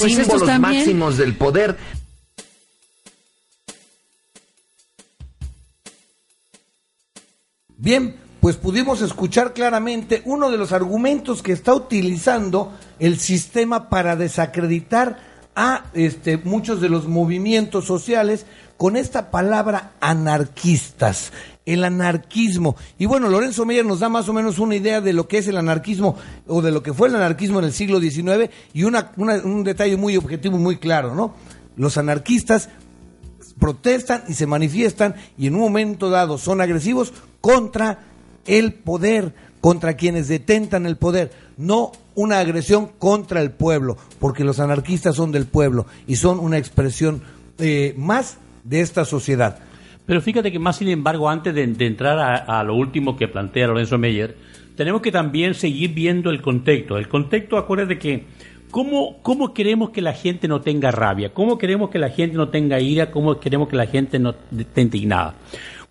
[0.00, 1.76] Pues símbolos máximos del poder.
[7.78, 8.16] Bien,
[8.46, 15.18] pues pudimos escuchar claramente uno de los argumentos que está utilizando el sistema para desacreditar
[15.56, 21.32] a este, muchos de los movimientos sociales con esta palabra anarquistas,
[21.64, 22.76] el anarquismo.
[22.98, 25.48] Y bueno, Lorenzo Meyer nos da más o menos una idea de lo que es
[25.48, 26.14] el anarquismo
[26.46, 30.16] o de lo que fue el anarquismo en el siglo XIX y un detalle muy
[30.16, 31.34] objetivo muy claro, ¿no?
[31.74, 32.68] Los anarquistas
[33.58, 38.14] protestan y se manifiestan y en un momento dado son agresivos contra
[38.46, 44.60] el poder, contra quienes detentan el poder, no una agresión contra el pueblo, porque los
[44.60, 47.22] anarquistas son del pueblo y son una expresión
[47.58, 49.58] eh, más de esta sociedad.
[50.06, 53.66] Pero fíjate que más sin embargo, antes de, entrar a, a lo último que plantea
[53.66, 54.36] Lorenzo Meyer,
[54.76, 56.96] tenemos que también seguir viendo el contexto.
[56.96, 58.24] El contexto, acuérdate que
[58.70, 61.32] ¿cómo, ¿cómo queremos que la gente no tenga rabia?
[61.32, 63.10] ¿Cómo queremos que la gente no tenga ira?
[63.10, 65.34] ¿Cómo queremos que la gente no esté indignada?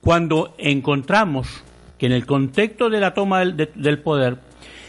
[0.01, 1.63] Cuando encontramos
[1.97, 4.37] que en el contexto de la toma del, de- del poder,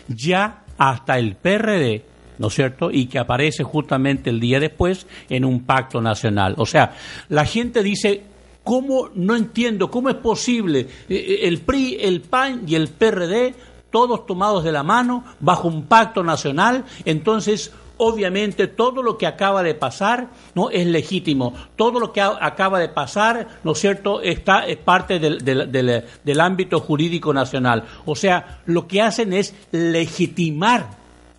[0.08, 2.04] ya hasta el PRD,
[2.38, 2.90] ¿no es cierto?
[2.90, 6.54] Y que aparece justamente el día después en un pacto nacional.
[6.58, 6.94] O sea,
[7.28, 8.22] la gente dice,
[8.62, 9.90] ¿cómo no entiendo?
[9.90, 10.80] ¿Cómo es posible?
[10.80, 13.54] Eh, eh, El PRI, el PAN y el PRD,
[13.90, 19.62] todos tomados de la mano, bajo un pacto nacional, entonces obviamente todo lo que acaba
[19.62, 21.54] de pasar no es legítimo.
[21.76, 26.40] Todo lo que acaba de pasar no es cierto está es parte del, del- del-
[26.40, 27.84] ámbito jurídico nacional.
[28.04, 30.88] O sea lo que hacen es legitimar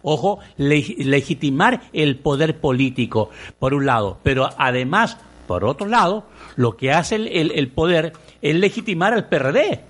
[0.03, 4.17] ojo le- legitimar el poder político por un lado.
[4.23, 5.17] Pero además
[5.47, 9.81] por otro lado lo que hace el, el- el poder es legitimar al PRD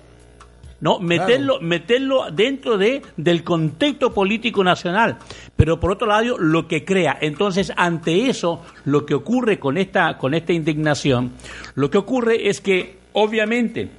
[0.80, 0.98] ¿no?
[1.00, 5.18] Meterlo, meterlo dentro de, del contexto político nacional.
[5.56, 7.16] Pero por otro lado, lo que crea.
[7.20, 11.32] Entonces, ante eso, lo que ocurre con esta, con esta indignación,
[11.74, 13.90] lo que ocurre es que, obviamente,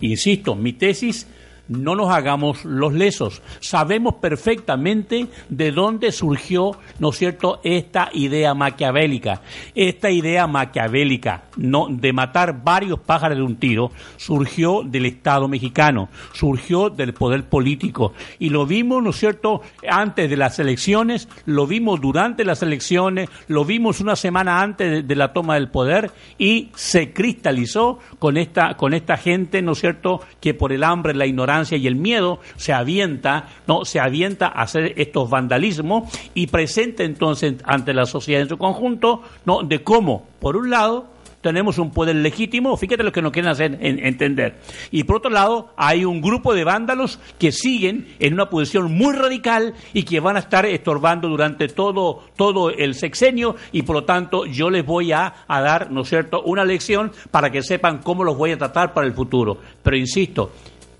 [0.00, 1.28] insisto, mi tesis,
[1.68, 3.42] no nos hagamos los lesos.
[3.60, 9.40] Sabemos perfectamente de dónde surgió, ¿no es cierto?, esta idea maquiavélica.
[9.74, 16.08] Esta idea maquiavélica, no, de matar varios pájaros de un tiro, surgió del Estado mexicano,
[16.32, 18.12] surgió del poder político.
[18.38, 23.28] Y lo vimos, ¿no es cierto?, antes de las elecciones, lo vimos durante las elecciones,
[23.48, 28.76] lo vimos una semana antes de, la toma del poder y se cristalizó con esta,
[28.76, 31.26] con esta gente, ¿no es cierto?, que por el hambre, la
[31.78, 33.84] y el miedo se avienta, ¿no?
[33.84, 39.22] Se avienta a hacer estos vandalismos y presenta entonces ante la sociedad en su conjunto,
[39.44, 39.62] ¿no?
[39.62, 43.76] De cómo, por un lado, tenemos un poder legítimo, fíjate lo que nos quieren hacer
[43.82, 44.60] en- entender.
[44.90, 49.14] Y por otro lado, hay un grupo de vándalos que siguen en una posición muy
[49.14, 54.04] radical y que van a estar estorbando durante todo, todo el sexenio y por lo
[54.04, 57.98] tanto yo les voy a, a dar, ¿no es cierto?, una lección para que sepan
[57.98, 59.58] cómo los voy a tratar para el futuro.
[59.82, 60.50] Pero insisto,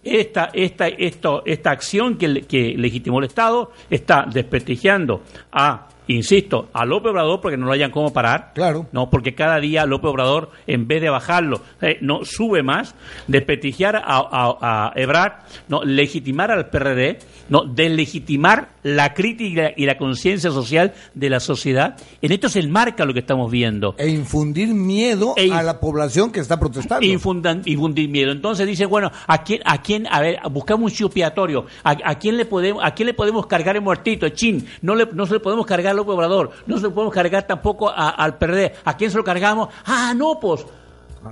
[0.05, 6.85] esta, esta, esto, esta acción que, que legitimó el Estado está desprestigiando a, insisto, a
[6.85, 8.53] López Obrador porque no lo hayan cómo parar.
[8.55, 8.87] Claro.
[8.93, 12.95] No, porque cada día López Obrador, en vez de bajarlo, eh, no sube más,
[13.27, 19.99] desprestigiar a, a, a Ebrard, no, legitimar al PRD, no, deslegitimar la crítica y la
[19.99, 21.97] conciencia social de la sociedad.
[22.23, 23.97] En esto se enmarca lo que estamos viendo.
[23.99, 27.05] E infundir miedo a la población que está protestando.
[27.05, 28.31] Infundan- infundir miedo.
[28.31, 31.67] Entonces dice, bueno, ¿a quién, a quién, a ver, buscamos un chivo expiatorio?
[31.83, 34.29] ¿A, a quién le podemos, a quién le podemos cargar el muertito?
[34.29, 37.47] Chin, no le, no se le podemos cargar al Obrador, no se le podemos cargar
[37.47, 38.75] tampoco a- al PRD.
[38.85, 39.69] ¿A quién se lo cargamos?
[39.87, 40.65] Ah, no, pues.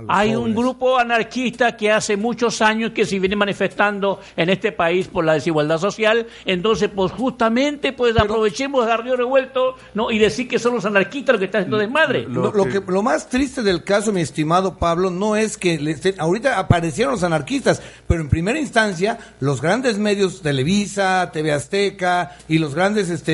[0.07, 5.07] Hay un grupo anarquista que hace muchos años que se viene manifestando en este país
[5.07, 10.11] por la desigualdad social, entonces pues justamente pues aprovechemos dar río revuelto ¿no?
[10.11, 12.25] y decir que son los anarquistas los que están haciendo desmadre.
[12.27, 15.91] Lo, lo que, lo más triste del caso, mi estimado Pablo, no es que le
[15.91, 22.35] estén- ahorita aparecieron los anarquistas, pero en primera instancia los grandes medios Televisa, TV Azteca
[22.47, 23.33] y los grandes este,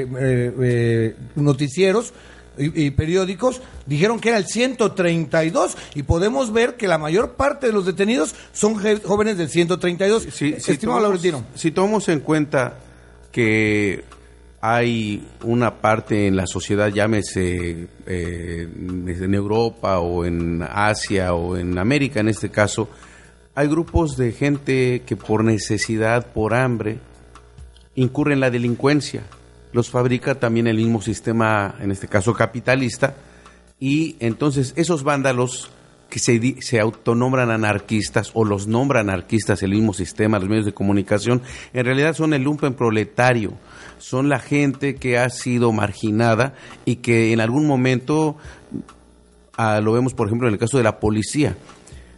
[0.00, 2.12] eh, eh, eh, noticieros
[2.58, 7.66] y, y periódicos dijeron que era el 132 y podemos ver que la mayor parte
[7.66, 10.22] de los detenidos son jóvenes del 132.
[10.32, 11.44] Si Estimado tomamos- Laurentino.
[11.54, 12.78] Si tomamos en cuenta
[13.32, 14.04] que
[14.60, 21.78] hay una parte en la sociedad, llámese eh, en Europa o en Asia o en
[21.78, 22.88] América en este caso,
[23.54, 26.98] hay grupos de gente que por necesidad, por hambre,
[27.94, 29.22] incurre en la delincuencia.
[29.76, 33.14] Los fabrica también el mismo sistema, en este caso capitalista,
[33.78, 35.70] y entonces esos vándalos
[36.08, 40.72] que se, se autonombran anarquistas o los nombra anarquistas el mismo sistema, los medios de
[40.72, 41.42] comunicación,
[41.74, 43.52] en realidad son el lumpen proletario,
[43.98, 46.54] son la gente que ha sido marginada
[46.86, 48.38] y que en algún momento,
[49.58, 51.54] ah, lo vemos por ejemplo en el caso de la policía,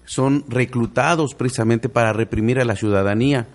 [0.08, 3.46] son reclutados precisamente para reprimir a la ciudadanía.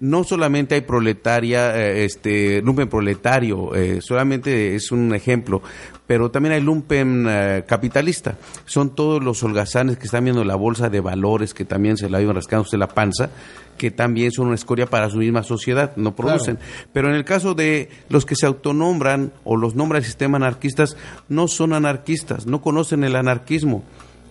[0.00, 5.60] No solamente hay proletaria, eh, este lumpen proletario, eh, solamente es un ejemplo,
[6.06, 8.38] pero también hay lumpen eh, capitalista.
[8.64, 12.22] Son todos los holgazanes que están viendo la bolsa de valores, que también se la
[12.22, 13.28] iban rascándose la panza,
[13.76, 16.58] que también son una escoria para su misma sociedad, no producen.
[16.94, 20.96] Pero en el caso de los que se autonombran o los nombra el sistema anarquistas,
[21.28, 23.84] no son anarquistas, no conocen el anarquismo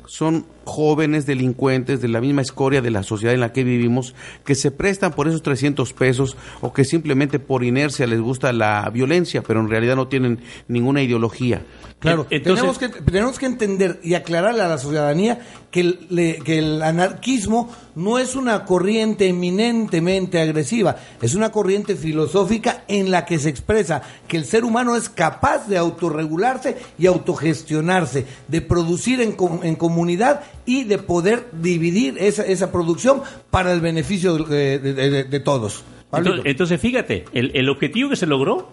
[0.08, 4.14] son jóvenes delincuentes de la misma escoria de la sociedad en la que vivimos
[4.46, 8.90] que se prestan por esos 300 pesos o que simplemente por inercia les gusta la
[8.94, 11.64] violencia, pero en realidad no tienen ninguna ideología.
[12.00, 15.40] Claro, tenemos, que, tenemos que entender y aclararle a la ciudadanía
[15.72, 22.84] que el, que el anarquismo no es una corriente eminentemente agresiva, es una corriente filosófica
[22.88, 28.28] en la que se expresa que el ser humano es capaz de autorregularse y autogestionarse,
[28.48, 34.38] de producir en, en comunidad y de poder dividir esa, esa producción para el beneficio
[34.38, 35.84] de, de, todos.
[36.14, 38.70] Entonces, entonces, fíjate, el, el objetivo que se logró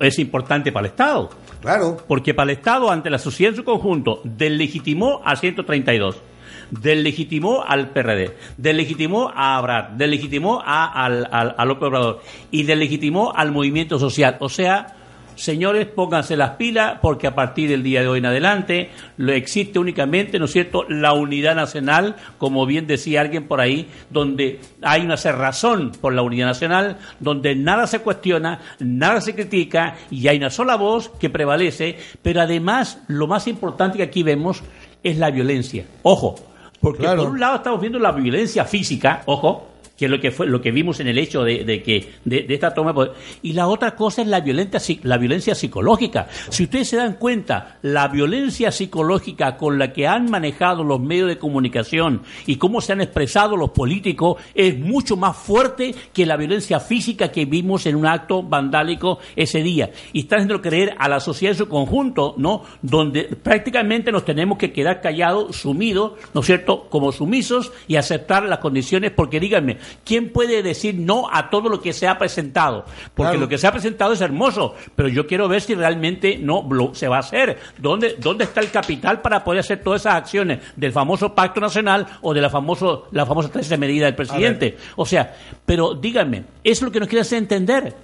[0.00, 1.30] es importante para el Estado.
[1.60, 1.96] Claro.
[2.06, 6.16] Porque para el Estado, ante la sociedad en su conjunto, deslegitimó a 132
[6.70, 13.32] deslegitimó al PRD, deslegitimó a Abrad, deslegitimó a, al, al, al López Obrador y deslegitimó
[13.34, 14.36] al movimiento social.
[14.40, 14.96] O sea,
[15.36, 19.78] Señores, pónganse las pilas porque a partir del día de hoy en adelante lo existe
[19.78, 25.02] únicamente, ¿no es cierto?, la unidad nacional, como bien decía alguien por ahí, donde hay
[25.02, 30.36] una cerrazón por la unidad nacional, donde nada se cuestiona, nada se critica y hay
[30.36, 34.62] una sola voz que prevalece, pero además lo más importante que aquí vemos
[35.02, 35.84] es la violencia.
[36.02, 36.36] Ojo,
[36.80, 40.46] porque por un lado estamos viendo la violencia física, ojo, que es lo que fue
[40.46, 43.12] lo que vimos en el hecho de, que de, esta toma de poder.
[43.42, 46.28] y la otra cosa es la violencia la violencia psicológica.
[46.48, 51.28] Si ustedes se dan cuenta la violencia psicológica con la que han manejado los medios
[51.28, 56.36] de comunicación y cómo se han expresado los políticos es mucho más fuerte que la
[56.36, 59.90] violencia física que vimos en un acto vandálico ese día.
[60.12, 64.58] Y están haciendo creer a la sociedad en su conjunto no donde prácticamente nos tenemos
[64.58, 69.78] que quedar callados sumidos no es cierto como sumisos y aceptar las condiciones porque díganme
[70.04, 72.84] ¿Quién puede decir no a todo lo que se ha presentado?
[73.14, 76.64] Porque lo que se ha presentado es hermoso, pero yo quiero ver si realmente no
[76.94, 77.58] se va a hacer.
[77.78, 82.06] ¿Dónde, ¿Dónde está el capital para poder hacer todas esas acciones del famoso Pacto Nacional
[82.22, 84.76] o de la, famoso, la famosa 13 medida del presidente?
[84.96, 87.94] O sea, pero díganme, es lo que nos quiere hacer entender.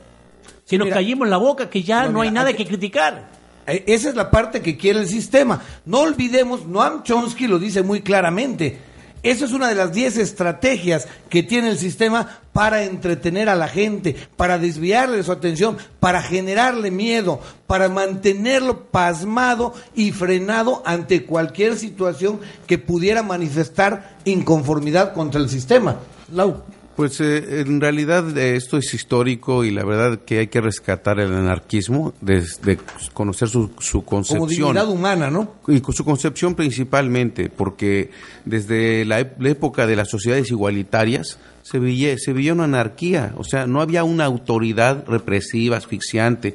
[0.65, 3.29] Si nos caímos la boca, que ya no, hay nada que criticar.
[3.67, 5.61] Eh, esa es la parte que quiere el sistema.
[5.85, 8.79] No olvidemos, Noam Chomsky lo dice muy claramente,
[9.23, 13.69] esa es una de las 10 estrategias que tiene el sistema para entretener a la
[13.69, 21.77] gente, para desviarle su atención, para generarle miedo, para mantenerlo pasmado y frenado ante cualquier
[21.77, 25.97] situación que pudiera manifestar inconformidad contra el sistema.
[26.33, 26.63] Lau.
[26.97, 31.19] Pues eh, en realidad eh, esto es histórico y la verdad que hay que rescatar
[31.19, 32.79] el anarquismo desde
[33.15, 34.41] conocer su, su concepción.
[34.41, 35.55] Como dignidad humana, ¿no?
[35.69, 38.11] Y su concepción principalmente, porque
[38.45, 43.67] desde la, época de las sociedades igualitarias se veía, se veía una anarquía, o sea,
[43.67, 46.55] no había una autoridad represiva, asfixiante,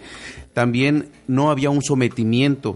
[0.54, 2.76] también no había un sometimiento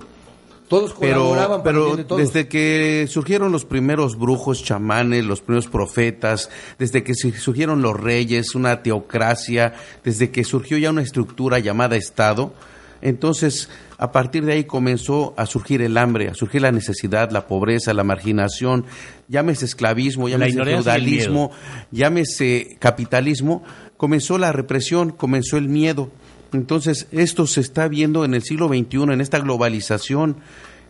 [0.69, 7.03] todos colaboraban pero, pero desde que surgieron los primeros brujos chamanes, los primeros profetas, desde
[7.03, 12.53] que surgieron los reyes, una teocracia, desde que surgió ya una estructura llamada Estado,
[13.01, 17.47] entonces a partir de ahí comenzó a surgir el hambre, a surgir la necesidad, la
[17.47, 18.85] pobreza, la marginación,
[19.27, 21.51] llámese esclavismo, llámese feudalismo,
[21.91, 23.63] llámese capitalismo,
[23.97, 26.11] comenzó la represión, comenzó el miedo.
[26.53, 30.37] Entonces, esto se está viendo en el siglo XXI, en esta globalización.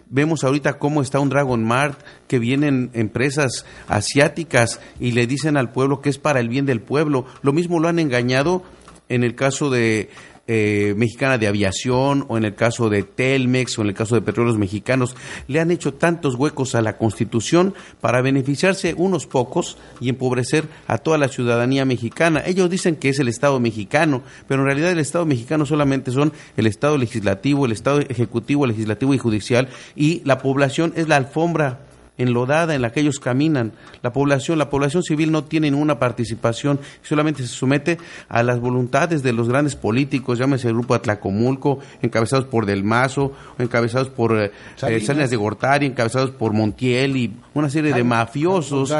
[0.09, 5.71] Vemos ahorita cómo está un Dragon Mart, que vienen empresas asiáticas y le dicen al
[5.71, 7.25] pueblo que es para el bien del pueblo.
[7.41, 8.63] Lo mismo lo han engañado
[9.09, 10.09] en el caso de
[10.51, 14.21] eh, mexicana de Aviación o en el caso de Telmex o en el caso de
[14.21, 15.15] Petróleos Mexicanos,
[15.47, 20.97] le han hecho tantos huecos a la Constitución para beneficiarse unos pocos y empobrecer a
[20.97, 22.41] toda la ciudadanía mexicana.
[22.47, 26.33] Ellos dicen que es el Estado mexicano, pero en realidad el Estado mexicano solamente son
[26.57, 31.81] el Estado legislativo, el Estado ejecutivo, legislativo y judicial y la población es la alfombra
[32.19, 33.71] enlodada en la que ellos caminan.
[34.03, 37.97] La población, la población civil no tiene ninguna participación, solamente se somete
[38.27, 43.33] a las voluntades de los grandes políticos, llámese el grupo Atlacomulco, encabezados por Del Mazo,
[43.57, 44.51] encabezados por eh,
[44.83, 48.91] eh, Salinas de Gortari, encabezados por Montiel y una serie de mafiosos.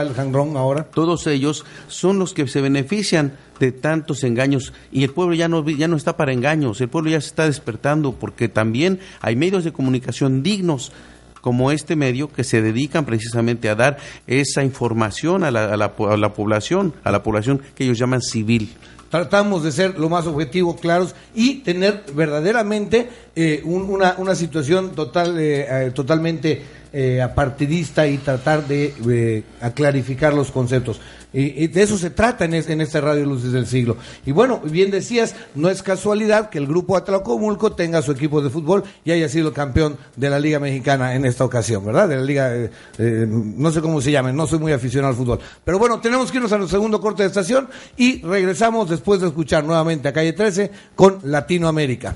[0.57, 0.84] ahora.
[0.84, 5.67] Todos ellos son los que se benefician de tantos engaños y el pueblo ya no
[5.70, 9.65] ya no está para engaños, el pueblo ya se está despertando porque también hay medios
[9.65, 10.93] de comunicación dignos
[11.41, 15.93] como este medio que se dedican precisamente a dar esa información a la, a la,
[15.97, 18.75] a la población, a la población que ellos llaman civil.
[19.09, 25.39] Tratamos de ser lo más objetivos, claros y tener verdaderamente eh, una, una, situación total,
[25.39, 26.61] eh, eh, totalmente
[26.93, 30.99] eh, apartidista y tratar de eh, clarificar los conceptos.
[31.31, 33.97] Y, de eso se trata en, es- en este Radio Luces del Siglo.
[34.25, 38.49] Y bueno, bien decías, no es casualidad que el grupo Atlacomulco tenga su equipo de
[38.49, 42.09] fútbol y haya sido campeón de la Liga Mexicana en esta ocasión, ¿verdad?
[42.09, 45.17] De la Liga, eh, eh, no sé cómo se llame, no soy muy aficionado al
[45.17, 45.39] fútbol.
[45.63, 49.27] Pero bueno, tenemos que irnos a nuestro segundo corte de estación y regresamos después de
[49.27, 52.15] escuchar nuevamente a Calle 13 con Latinoamérica.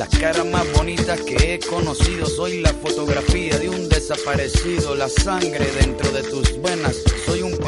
[0.00, 5.70] las caras más bonitas que he conocido, soy la fotografía de un desaparecido, la sangre
[5.78, 6.96] dentro de tus venas,
[7.26, 7.54] soy un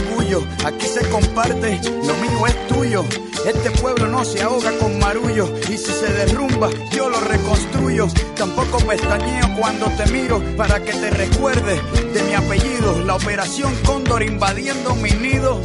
[0.00, 0.42] orgullo.
[0.64, 3.04] Aquí se comparte, lo mío es tuyo.
[3.46, 5.52] Este pueblo no se ahoga con marullo.
[5.68, 8.08] Y si se derrumba, yo lo reconstruyo.
[8.36, 11.80] Tampoco pestañeo cuando te miro para que te recuerdes
[12.14, 13.04] de mi apellido.
[13.04, 15.60] La operación Cóndor invadiendo mi nido.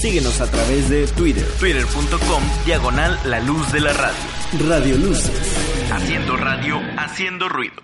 [0.00, 1.44] Síguenos a través de Twitter.
[1.58, 4.37] Twitter.com diagonal la luz de la radio.
[4.56, 5.90] Radio Luces.
[5.92, 7.82] Haciendo radio, haciendo ruido.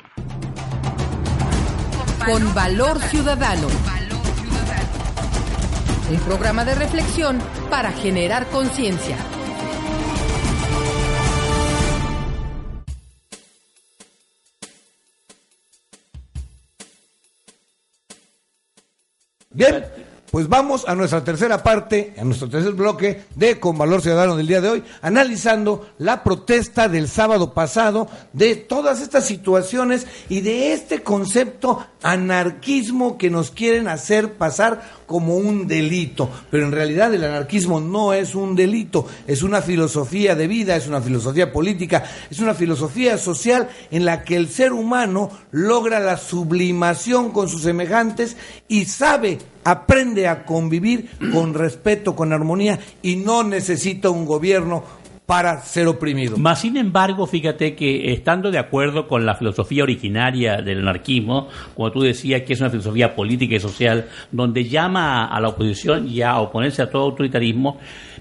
[2.25, 3.69] Con valor ciudadano.
[6.11, 7.39] Un programa de reflexión
[7.69, 9.19] para generar conciencia.
[19.51, 19.85] Bien,
[20.35, 24.49] pues vamos a nuestra tercera parte, a nuestro tercer bloque de Con Valor Ciudadano del
[24.49, 30.73] día de hoy, analizando la protesta del sábado pasado, de todas estas situaciones y de
[30.73, 37.23] este concepto anarquismo que nos quieren hacer pasar como un delito, pero en realidad el
[37.23, 42.41] anarquismo no es un delito, es una filosofía de vida, es una filosofía política, es
[42.41, 48.37] una filosofía social en la que el ser humano logra la sublimación con sus semejantes
[48.67, 54.85] y sabe, aprende a convivir con respeto, con armonía y no necesita un gobierno
[55.27, 56.37] para ser oprimido.
[56.37, 61.91] Más sin embargo, fíjate que estando de acuerdo con la filosofía originaria del anarquismo, como
[61.91, 66.21] tú decías que es una filosofía política y social, donde llama a la oposición y
[66.21, 67.79] a oponerse a todo autoritarismo,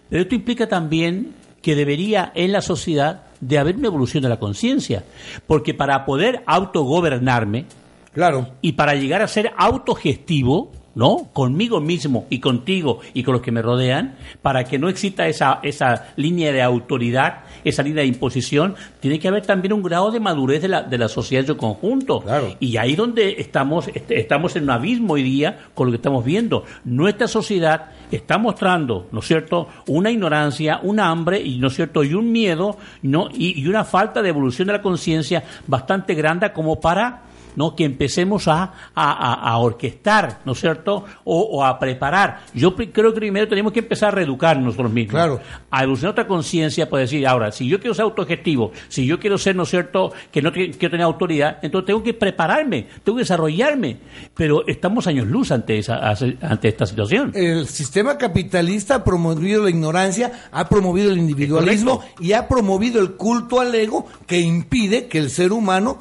[0.10, 4.40] pero esto implica también que debería en la sociedad de haber una evolución de la
[4.40, 5.04] conciencia,
[5.48, 7.66] porque para poder autogobernarme,
[8.14, 11.30] claro, y para llegar a ser autogestivo, ¿no?
[11.34, 15.60] Conmigo mismo y contigo y con los que me rodean, para que no exista esa,
[15.64, 20.20] esa línea de autoridad, esa línea de imposición, tiene que haber también un grado de
[20.20, 22.24] madurez de la, de la sociedad en su conjunto.
[22.60, 26.24] Y ahí donde estamos, est- estamos en un abismo hoy día con lo que estamos
[26.24, 26.64] viendo.
[26.84, 32.04] Nuestra sociedad está mostrando, ¿no es cierto?, una ignorancia, un hambre y, ¿no es cierto?,
[32.04, 33.30] y un miedo, ¿no?
[33.34, 37.22] Y, y una falta de evolución de la conciencia bastante grande como para
[37.56, 37.76] ¿no?
[37.76, 41.06] que empecemos a, a, a- orquestar, ¿no es cierto?
[41.24, 42.42] O, o a preparar.
[42.54, 45.14] Yo creo que primero tenemos que empezar a reeducar nosotros mismos.
[45.14, 45.40] Claro.
[45.72, 49.38] A evolucionar otra conciencia para decir, ahora, si yo quiero ser autogestivo, si yo quiero
[49.38, 53.22] ser, ¿no es cierto?, que no quiero tener autoridad, entonces tengo que prepararme, tengo que
[53.24, 53.98] desarrollarme.
[54.36, 56.10] Pero estamos años luz ante, esa,
[56.42, 57.32] ante esta situación.
[57.34, 63.12] El sistema capitalista ha promovido la ignorancia, ha promovido el individualismo y ha promovido el
[63.14, 65.98] culto al ego que impide que el ser humano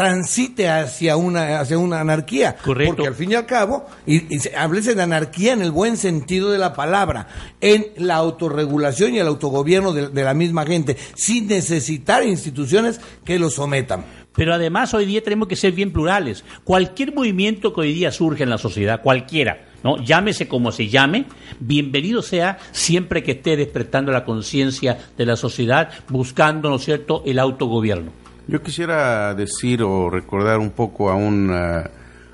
[0.00, 2.96] transite hacia una hacia una anarquía Correcto.
[2.96, 6.50] porque al fin y al cabo y, y háblese de anarquía en el buen sentido
[6.50, 7.28] de la palabra
[7.60, 13.38] en la autorregulación y el autogobierno de, de la misma gente sin necesitar instituciones que
[13.38, 16.44] lo sometan Pero además hoy día tenemos que ser bien plurales.
[16.64, 20.02] Cualquier movimiento que hoy día surge en la sociedad, cualquiera, ¿no?
[20.02, 21.26] Llámese como se llame,
[21.58, 27.22] bienvenido sea siempre que esté despertando la conciencia de la sociedad, buscando, ¿no es cierto?,
[27.26, 28.12] el autogobierno.
[28.50, 31.88] Yo quisiera decir o recordar un poco a un ah,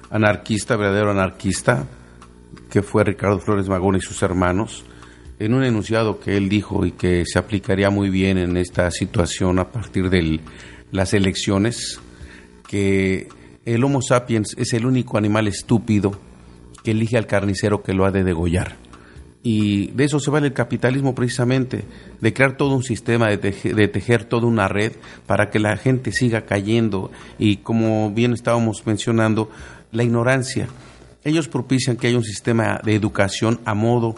[0.09, 1.87] anarquista, verdadero anarquista,
[2.71, 4.83] que fue Ricardo Flores Magón y sus hermanos,
[5.39, 9.59] en un enunciado que él dijo y que se aplicaría muy bien en esta situación
[9.59, 10.41] a partir de
[10.91, 12.01] las elecciones,
[12.67, 13.29] que
[13.67, 16.19] el Homo sapiens es el único animal estúpido
[16.83, 18.86] que elige al carnicero que lo ha de degollar.
[19.49, 21.85] Y de eso se vale el capitalismo precisamente,
[22.21, 24.91] de crear todo un sistema, de, teje- de tejer toda una red
[25.25, 29.49] para que la gente siga cayendo y como bien estábamos mencionando,
[29.93, 30.67] la ignorancia.
[31.27, 34.15] Ellos propician que haya un sistema de educación a modo,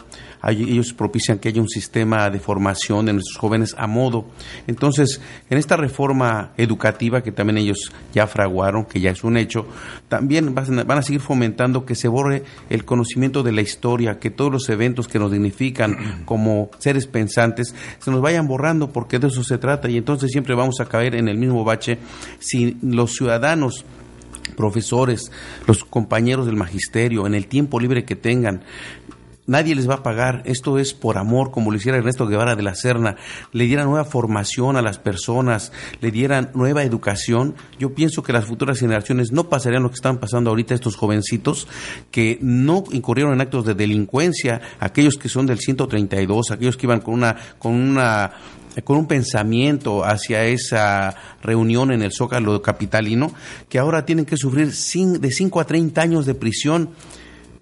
[0.47, 4.27] ellos propician que haya un sistema de formación de nuestros jóvenes a modo.
[4.67, 9.65] Entonces, en esta reforma educativa que también ellos ya fraguaron, que ya es un hecho,
[10.07, 14.51] también van a seguir fomentando que se borre el conocimiento de la historia, que todos
[14.51, 19.43] los eventos que nos dignifican como seres pensantes se nos vayan borrando, porque de eso
[19.43, 21.97] se trata, y entonces siempre vamos a caer en el mismo bache
[22.37, 23.83] si los ciudadanos
[24.55, 25.31] profesores,
[25.67, 28.63] los compañeros del magisterio, en el tiempo libre que tengan.
[29.49, 32.61] Nadie les va a pagar, esto es por amor, como lo hiciera Ernesto Guevara de
[32.61, 33.15] la Serna,
[33.51, 35.71] le dieran nueva formación a las personas,
[36.01, 37.55] le dieran nueva educación.
[37.79, 41.67] Yo pienso que las futuras generaciones no pasarían lo que están pasando ahorita estos jovencitos
[42.11, 47.01] que no incurrieron en actos de delincuencia, aquellos que son del 132, aquellos que iban
[47.01, 48.31] con una con una
[48.83, 53.31] con un pensamiento hacia esa reunión en el Zócalo capitalino,
[53.67, 56.89] que ahora tienen que sufrir de 5 a 30 años de prisión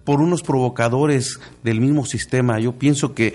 [0.03, 2.60] por unos provocadores del mismo sistema.
[2.60, 3.34] Yo pienso que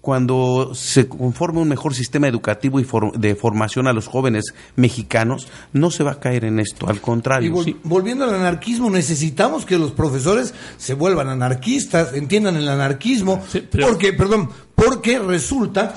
[0.00, 5.48] cuando se conforme un mejor sistema educativo y for- de formación a los jóvenes mexicanos,
[5.72, 7.52] no se va a caer en esto, al Y contrario.
[7.52, 13.42] vol- volviendo al anarquismo, necesitamos que los profesores se vuelvan anarquistas, entiendan el anarquismo,
[13.80, 15.94] porque, perdón, porque resulta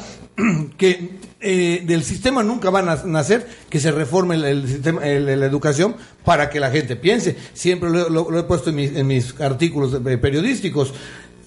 [0.78, 1.10] que
[1.42, 5.96] eh, del sistema nunca van a nacer que se reforme el, sistema, el- la educación
[6.26, 7.36] para que la gente piense.
[7.54, 10.94] Siempre lo, lo- lo he puesto en mis, en mis artículos eh, periodísticos.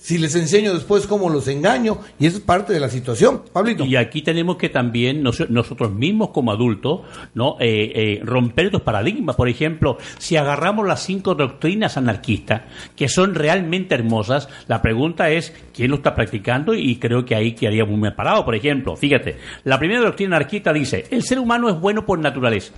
[0.03, 3.43] Si les enseño después cómo los engaño, y eso es parte de la situación.
[3.53, 3.85] Pablito.
[3.85, 7.03] Y aquí tenemos que también nos- nosotros mismos como adultos
[7.35, 9.37] no Eh, eh, romper estos paradigmas.
[9.37, 12.63] Por ejemplo, si agarramos las cinco doctrinas anarquistas,
[12.97, 17.53] que son realmente hermosas, la pregunta es quién lo está practicando y creo que ahí
[17.53, 18.45] quedaría muy mal parado.
[18.45, 22.73] Por ejemplo, fíjate, la primera doctrina anarquista dice, el ser humano es bueno por naturaleza.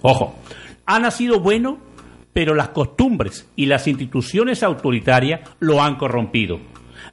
[0.00, 0.34] Ojo,
[0.86, 1.76] ha nacido bueno
[2.34, 6.60] pero las costumbres y las instituciones autoritarias lo han corrompido.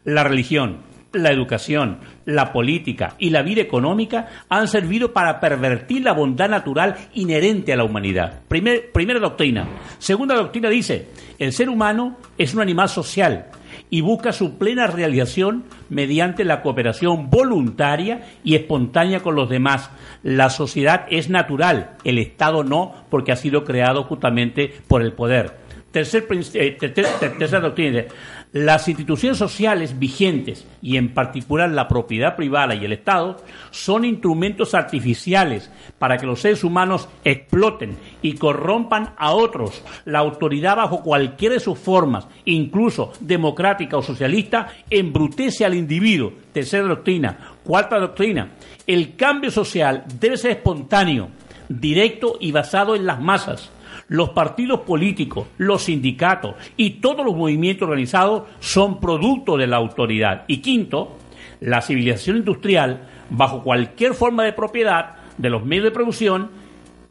[0.03, 0.77] La religión,
[1.13, 6.95] la educación, la política y la vida económica han servido para pervertir la bondad natural
[7.13, 8.41] inherente a la humanidad.
[8.47, 9.67] Primer- primera doctrina.
[9.99, 11.07] Segunda doctrina dice,
[11.37, 13.47] el ser humano es un animal social
[13.91, 19.91] y busca su plena realización mediante la cooperación voluntaria y espontánea con los demás.
[20.23, 25.59] La sociedad es natural, el Estado no, porque ha sido creado justamente por el poder.
[25.91, 28.05] Tercer, eh, ter- ter- ter- tercera doctrina.
[28.53, 33.37] Las instituciones sociales vigentes, y en particular la propiedad privada y el Estado,
[33.69, 39.81] son instrumentos artificiales para que los seres humanos exploten y corrompan a otros.
[40.03, 46.33] La autoridad bajo cualquiera de sus formas, incluso democrática o socialista, embrutece al individuo.
[46.51, 47.53] Tercera doctrina.
[47.63, 48.51] Cuarta doctrina.
[48.85, 51.29] El cambio social debe ser espontáneo,
[51.69, 53.71] directo y basado en las masas.
[54.11, 60.43] Los partidos políticos, los sindicatos y todos los movimientos organizados son producto de la autoridad.
[60.47, 61.15] Y quinto,
[61.61, 66.51] la civilización industrial, bajo cualquier forma de propiedad de los medios de producción,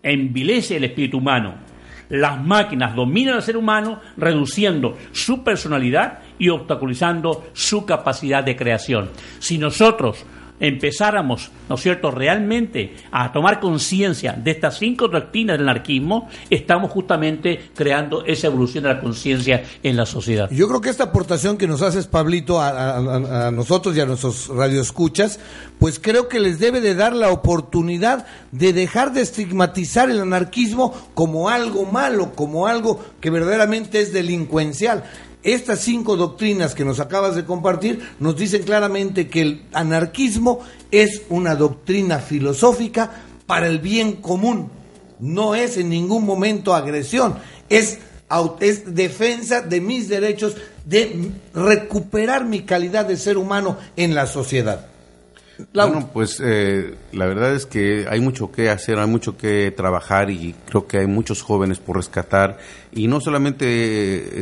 [0.03, 1.55] envilece el espíritu humano.
[2.11, 9.09] Las máquinas dominan al ser humano, reduciendo su personalidad y obstaculizando su capacidad de creación.
[9.39, 10.27] Si nosotros
[10.61, 16.91] empezáramos, ¿no es cierto?, realmente a tomar conciencia de estas cinco doctrinas del anarquismo, estamos
[16.91, 20.49] justamente creando esa evolución de la conciencia en la sociedad.
[20.51, 24.49] Yo creo que esta aportación que nos haces, Pablito, a, a- nosotros y a nuestros
[24.49, 25.41] radioescuchas,
[25.79, 30.95] pues creo que les debe de dar la oportunidad de dejar de estigmatizar el anarquismo
[31.15, 35.05] como algo malo, como algo que verdaderamente es delincuencial.
[35.43, 40.61] Estas cinco doctrinas que nos acabas de compartir nos dicen claramente que el anarquismo
[40.91, 43.11] es una doctrina filosófica
[43.47, 44.71] para el bien común.
[45.19, 47.37] No es en ningún momento agresión,
[47.69, 47.99] es,
[48.61, 54.91] es defensa de mis derechos, de recuperar mi calidad de ser humano en la sociedad.
[55.73, 60.31] Bueno, pues eh, la verdad es que hay mucho que hacer, hay mucho que trabajar
[60.31, 62.59] y creo que hay muchos jóvenes por rescatar
[62.93, 63.67] y no solamente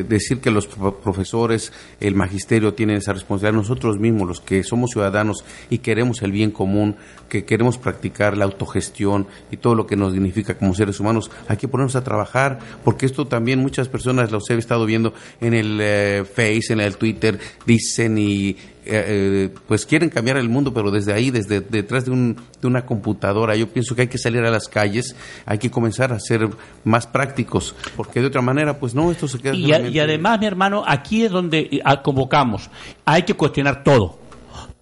[0.00, 4.62] eh, decir que los pro- profesores, el magisterio tienen esa responsabilidad, nosotros mismos, los que
[4.64, 6.96] somos ciudadanos y queremos el bien común,
[7.28, 11.58] que queremos practicar la autogestión y todo lo que nos dignifica como seres humanos, hay
[11.58, 15.78] que ponernos a trabajar porque esto también muchas personas los he estado viendo en el
[15.80, 18.56] eh, Face, en el Twitter, dicen y
[18.90, 22.66] eh, eh, pues quieren cambiar el mundo, pero desde ahí, desde detrás de, un, de
[22.66, 26.18] una computadora, yo pienso que hay que salir a las calles, hay que comenzar a
[26.20, 26.48] ser
[26.84, 30.00] más prácticos, porque de otra manera, pues no, esto se queda Y, a- solamente- y
[30.00, 32.70] además, mi hermano, aquí es donde eh, ah, convocamos.
[33.04, 34.18] Hay que cuestionar todo.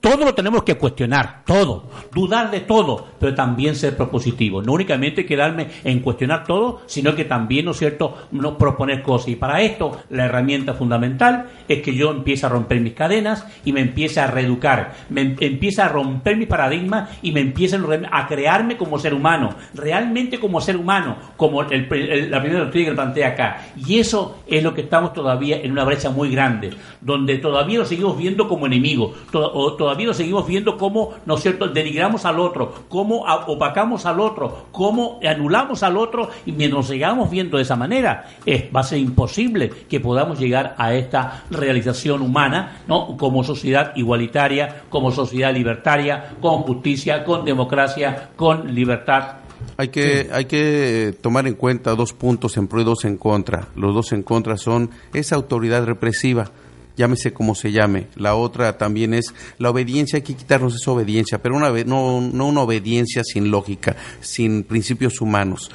[0.06, 4.62] Todo lo tenemos que cuestionar, todo, dudar de todo, pero también ser propositivo.
[4.62, 9.30] No únicamente quedarme en cuestionar todo, sino que también, ¿no es cierto?, no proponer cosas.
[9.30, 13.72] Y para esto, la herramienta fundamental es que yo empiece a romper mis cadenas y
[13.72, 17.76] me empiece a reeducar, me em- empiece a romper mi paradigma y me empiece
[18.12, 22.90] a crearme como ser humano, realmente como ser humano, como el- el- la primera doctrina
[22.90, 23.66] que plantea acá.
[23.84, 27.88] Y eso es lo que estamos todavía en una brecha muy grande, donde todavía nos
[27.88, 32.24] seguimos viendo como enemigos, to- o todavía nos seguimos viendo como, ¿no es cierto?, denigramos
[32.24, 37.56] al otro, cómo opacamos al otro, cómo anulamos al otro, y mientras nos sigamos viendo
[37.56, 42.82] de esa manera, es, va a ser imposible que podamos llegar a esta realización humana,
[42.86, 49.38] ¿no?, como sociedad igualitaria, como sociedad libertaria, con justicia, con democracia, con libertad.
[49.78, 53.68] Hay que, hay que tomar en cuenta dos puntos en pro y dos en contra.
[53.74, 56.50] Los dos en contra son esa autoridad represiva,
[56.96, 58.08] llámese como se llame.
[58.16, 62.46] La otra también es la obediencia, hay que quitarnos esa obediencia, pero una, no, no
[62.46, 65.70] una obediencia sin lógica, sin principios humanos.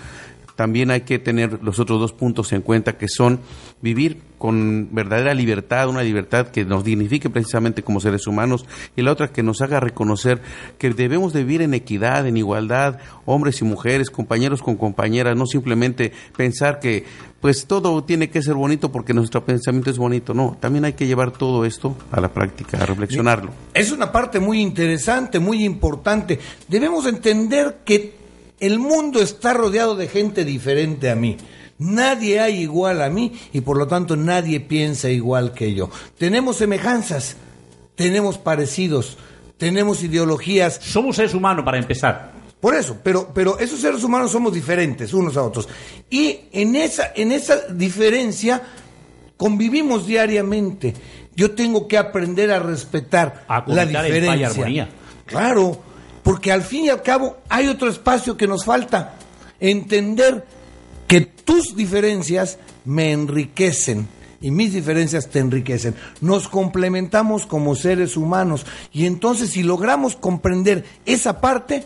[0.61, 3.39] También hay que tener los otros dos puntos en cuenta que son
[3.81, 9.11] vivir con verdadera libertad, una libertad que nos dignifique precisamente como seres humanos y la
[9.11, 10.39] otra que nos haga reconocer
[10.77, 15.47] que debemos de vivir en equidad, en igualdad, hombres y mujeres, compañeros con compañeras, no
[15.47, 17.05] simplemente pensar que
[17.39, 21.07] pues todo tiene que ser bonito porque nuestro pensamiento es bonito, no, también hay que
[21.07, 23.49] llevar todo esto a la práctica, a reflexionarlo.
[23.73, 26.37] Es una parte muy interesante, muy importante.
[26.67, 28.20] Debemos entender que
[28.61, 31.35] el mundo está rodeado de gente diferente a mí.
[31.79, 35.89] Nadie hay igual a mí y por lo tanto nadie piensa igual que yo.
[36.17, 37.35] Tenemos semejanzas,
[37.95, 39.17] tenemos parecidos,
[39.57, 40.79] tenemos ideologías.
[40.81, 42.33] Somos seres humanos para empezar.
[42.61, 45.67] Por eso, pero, pero esos seres humanos somos diferentes unos a otros.
[46.11, 48.61] Y en esa, en esa diferencia
[49.35, 50.93] convivimos diariamente.
[51.35, 54.47] Yo tengo que aprender a respetar A la paz y diferencia.
[54.49, 54.89] armonía.
[55.25, 55.81] Claro,
[56.23, 59.15] porque al fin y al cabo hay otro espacio que nos falta.
[59.59, 60.45] Entender
[61.07, 64.07] que tus diferencias me enriquecen
[64.41, 65.95] y mis diferencias te enriquecen.
[66.19, 71.85] Nos complementamos como seres humanos y entonces si logramos comprender esa parte,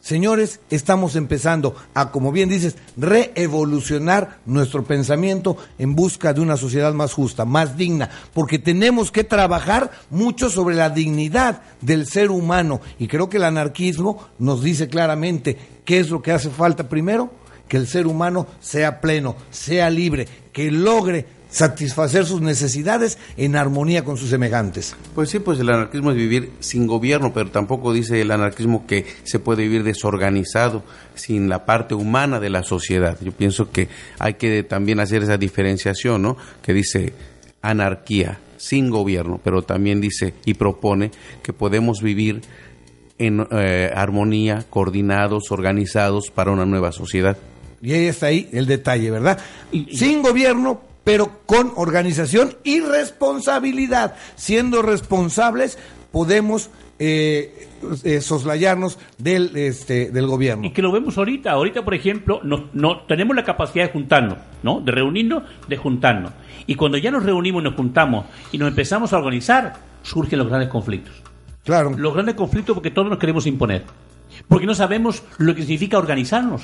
[0.00, 6.92] señores, estamos empezando a, como bien dices, reevolucionar nuestro pensamiento en busca de una sociedad
[6.92, 12.80] más justa, más digna, porque tenemos que trabajar mucho sobre la dignidad del ser humano.
[12.98, 17.30] Y creo que el anarquismo nos dice claramente qué es lo que hace falta primero,
[17.68, 24.04] que el ser humano sea pleno, sea libre, que logre satisfacer sus necesidades en armonía
[24.04, 24.94] con sus semejantes.
[25.14, 29.06] Pues sí, pues el anarquismo es vivir sin gobierno, pero tampoco dice el anarquismo que
[29.24, 30.82] se puede vivir desorganizado,
[31.14, 33.18] sin la parte humana de la sociedad.
[33.20, 33.88] Yo pienso que
[34.18, 36.36] hay que también hacer esa diferenciación, ¿no?
[36.62, 37.12] Que dice
[37.62, 41.10] anarquía, sin gobierno, pero también dice y propone
[41.42, 42.42] que podemos vivir
[43.18, 47.36] en eh, armonía, coordinados, organizados para una nueva sociedad.
[47.82, 49.38] Y ahí está ahí el detalle, ¿verdad?
[49.92, 54.14] Sin gobierno, pero con organización y responsabilidad.
[54.36, 55.78] Siendo responsables,
[56.12, 57.68] podemos eh,
[58.04, 60.66] eh, soslayarnos del, este, del gobierno.
[60.66, 61.52] Y que lo vemos ahorita.
[61.52, 64.80] Ahorita, por ejemplo, no, no tenemos la capacidad de juntarnos, ¿no?
[64.80, 66.32] De reunirnos, de juntarnos.
[66.66, 70.48] Y cuando ya nos reunimos y nos juntamos y nos empezamos a organizar, surgen los
[70.48, 71.14] grandes conflictos.
[71.64, 71.90] Claro.
[71.96, 73.84] Los grandes conflictos porque todos nos queremos imponer.
[74.46, 76.62] Porque no sabemos lo que significa organizarnos.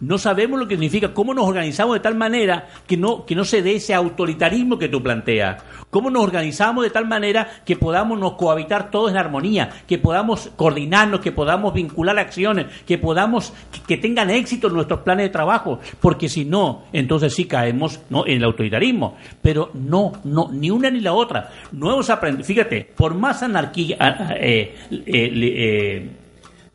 [0.00, 3.44] No sabemos lo que significa, cómo nos organizamos de tal manera que no, que no
[3.44, 5.62] se dé ese autoritarismo que tú planteas.
[5.90, 10.50] Cómo nos organizamos de tal manera que podamos nos cohabitar todos en armonía, que podamos
[10.54, 15.80] coordinarnos, que podamos vincular acciones, que podamos, que, que tengan éxito nuestros planes de trabajo.
[16.00, 18.26] Porque si no, entonces sí caemos ¿no?
[18.26, 19.16] en el autoritarismo.
[19.42, 21.50] Pero no, no, ni una ni la otra.
[21.72, 23.96] No hemos aprendido, fíjate, por más anarquía,
[24.38, 26.10] eh, eh, eh,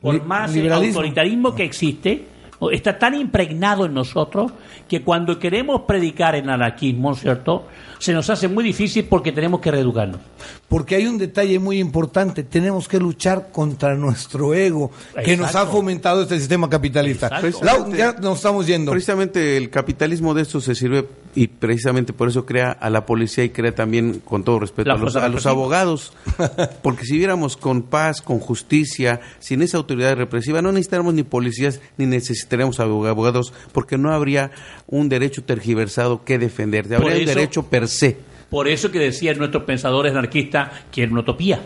[0.02, 2.33] por más autoritarismo que existe,
[2.72, 4.52] está tan impregnado en nosotros
[4.88, 7.68] que cuando queremos predicar en anarquismo, ¿cierto?
[8.00, 10.20] Se nos hace muy difícil porque tenemos que reeducarnos.
[10.68, 14.92] Porque hay un detalle muy importante, tenemos que luchar contra nuestro ego
[15.24, 17.42] que nos ha fomentado este sistema capitalista.
[17.62, 18.92] Lau, ya nos estamos yendo.
[18.92, 23.44] Precisamente el capitalismo de esto se sirve y precisamente por eso crea a la policía
[23.44, 26.14] y crea también, con todo respeto, La a los, a los abogados.
[26.84, 31.82] Porque si viéramos con paz, con justicia, sin esa autoridad represiva, no necesitaríamos ni policías
[31.98, 34.52] ni necesitaríamos abogados porque no habría
[34.88, 36.86] un derecho tergiversado que defender.
[36.94, 38.18] Habría un eso- derecho per se.
[38.50, 41.60] Por eso que decían nuestros pensadores anarquistas que era una utopía.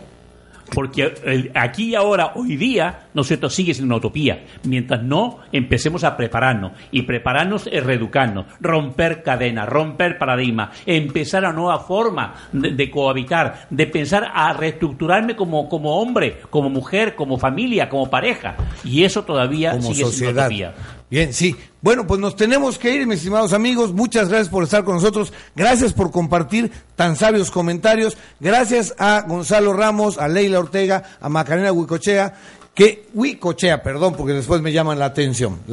[0.74, 4.44] Porque el- aquí y ahora, hoy día, ¿no es cierto?, sigue siendo una utopía.
[4.64, 6.74] Mientras no empecemos a prepararnos.
[6.92, 13.68] Y prepararnos es reeducarnos, romper cadenas, romper paradigmas, empezar a nueva forma de, de cohabitar,
[13.70, 18.56] de pensar a reestructurarme como, como hombre, como mujer, como familia, como pareja.
[18.84, 20.46] Y eso todavía como sigue siendo sociedad.
[20.48, 20.74] utopía.
[21.10, 21.56] Bien, sí.
[21.82, 23.94] Bueno, pues nos tenemos que ir, mis estimados amigos.
[23.94, 25.32] Muchas gracias por estar con nosotros.
[25.56, 28.18] Gracias por compartir tan sabios comentarios.
[28.42, 32.36] Gracias a Gonzalo Ramos, a Leila Ortega, a Macarena Huicochea,
[32.76, 35.60] que Huicochea, perdón, porque después me llaman la atención.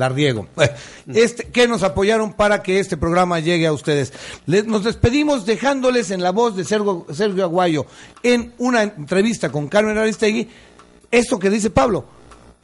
[1.13, 4.13] Este, que nos apoyaron para que este programa llegue a ustedes.
[4.47, 7.87] Les- nos despedimos dejándoles en la voz de Sergio, Sergio Aguayo
[8.23, 10.49] en una entrevista con Carmen Aristegui
[11.11, 12.07] esto que dice Pablo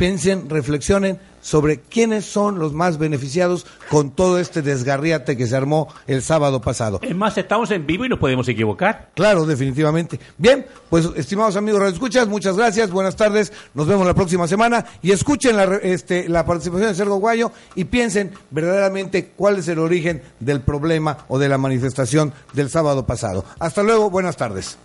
[0.00, 5.88] piensen, reflexionen sobre quiénes son los más beneficiados con todo este desgarriate que se armó
[6.06, 7.00] el sábado pasado.
[7.02, 9.10] Es más, estamos en vivo y nos podemos equivocar.
[9.14, 10.18] Claro, definitivamente.
[10.38, 14.86] Bien, pues estimados amigos Radio Escuchas, muchas gracias, buenas tardes, nos vemos la próxima semana
[15.02, 19.80] y escuchen la, este, la participación de Sergio Guayo y piensen verdaderamente cuál es el
[19.80, 23.44] origen del problema o de la manifestación del sábado pasado.
[23.58, 24.78] Hasta luego, buenas tardes.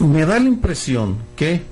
[0.00, 1.62] Me da la impresión que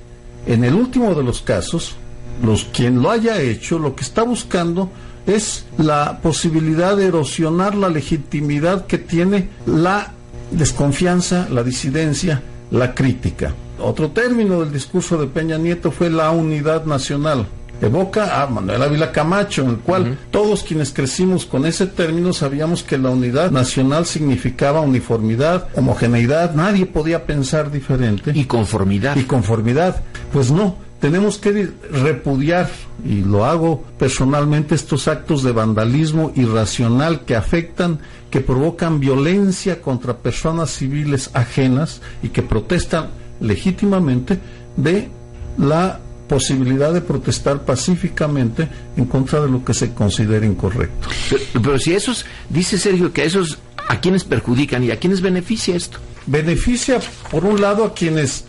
[0.45, 1.95] en el último de los casos,
[2.43, 4.89] los quien lo haya hecho, lo que está buscando
[5.25, 10.13] es la posibilidad de erosionar la legitimidad que tiene la
[10.51, 13.53] desconfianza, la disidencia, la crítica.
[13.79, 17.47] Otro término del discurso de Peña Nieto fue la unidad nacional.
[17.81, 22.83] Evoca a Manuel Ávila Camacho, en el cual todos quienes crecimos con ese término sabíamos
[22.83, 28.31] que la unidad nacional significaba uniformidad, homogeneidad, nadie podía pensar diferente.
[28.35, 29.15] Y conformidad.
[29.15, 30.03] Y conformidad.
[30.31, 32.69] Pues no, tenemos que repudiar,
[33.03, 40.17] y lo hago personalmente, estos actos de vandalismo irracional que afectan, que provocan violencia contra
[40.17, 43.09] personas civiles ajenas y que protestan
[43.39, 44.37] legítimamente
[44.77, 45.09] de
[45.57, 45.99] la
[46.35, 51.09] posibilidad de protestar pacíficamente en contra de lo que se considera incorrecto.
[51.29, 53.57] Pero, pero si esos, dice Sergio que a esos,
[53.89, 55.97] ¿a quienes perjudican y a quienes beneficia esto?
[56.25, 58.45] Beneficia, por un lado, a quienes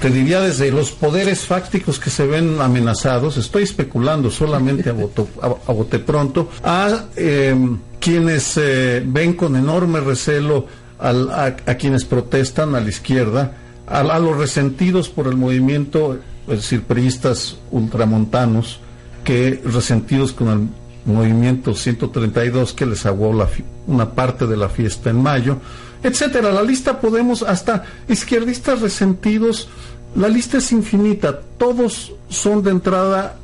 [0.00, 5.28] te diría desde los poderes fácticos que se ven amenazados, estoy especulando solamente a, voto-
[5.42, 7.56] a- a bote pronto, a eh,
[7.98, 10.66] quienes eh, ven con enorme recelo
[11.00, 13.56] al- a, a quienes protestan a la izquierda,
[13.90, 16.18] a, los resentidos por el movimiento,
[16.48, 18.80] es decir, priistas ultramontanos,
[19.24, 20.68] que resentidos con el
[21.12, 23.48] movimiento 132 que les aguó la
[23.86, 25.58] una parte de la fiesta en mayo,
[26.02, 26.52] etcétera.
[26.52, 29.68] La lista podemos hasta izquierdistas resentidos,
[30.14, 33.36] la lista es infinita, todos son de entrada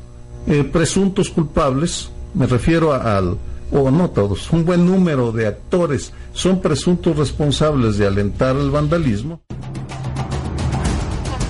[0.47, 3.36] eh, presuntos culpables, me refiero a- al
[3.72, 9.40] o no todos, un buen número de actores son presuntos responsables de alentar el vandalismo.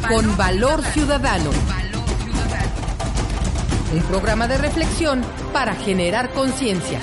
[0.09, 1.50] Con valor ciudadano.
[3.92, 7.00] Un programa de reflexión para generar conciencia.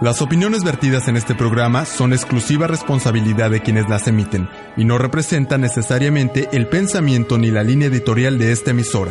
[0.00, 4.98] Las opiniones vertidas en este programa son exclusiva responsabilidad de quienes las emiten y no
[4.98, 9.10] representan necesariamente el pensamiento ni la línea editorial de esta emisora.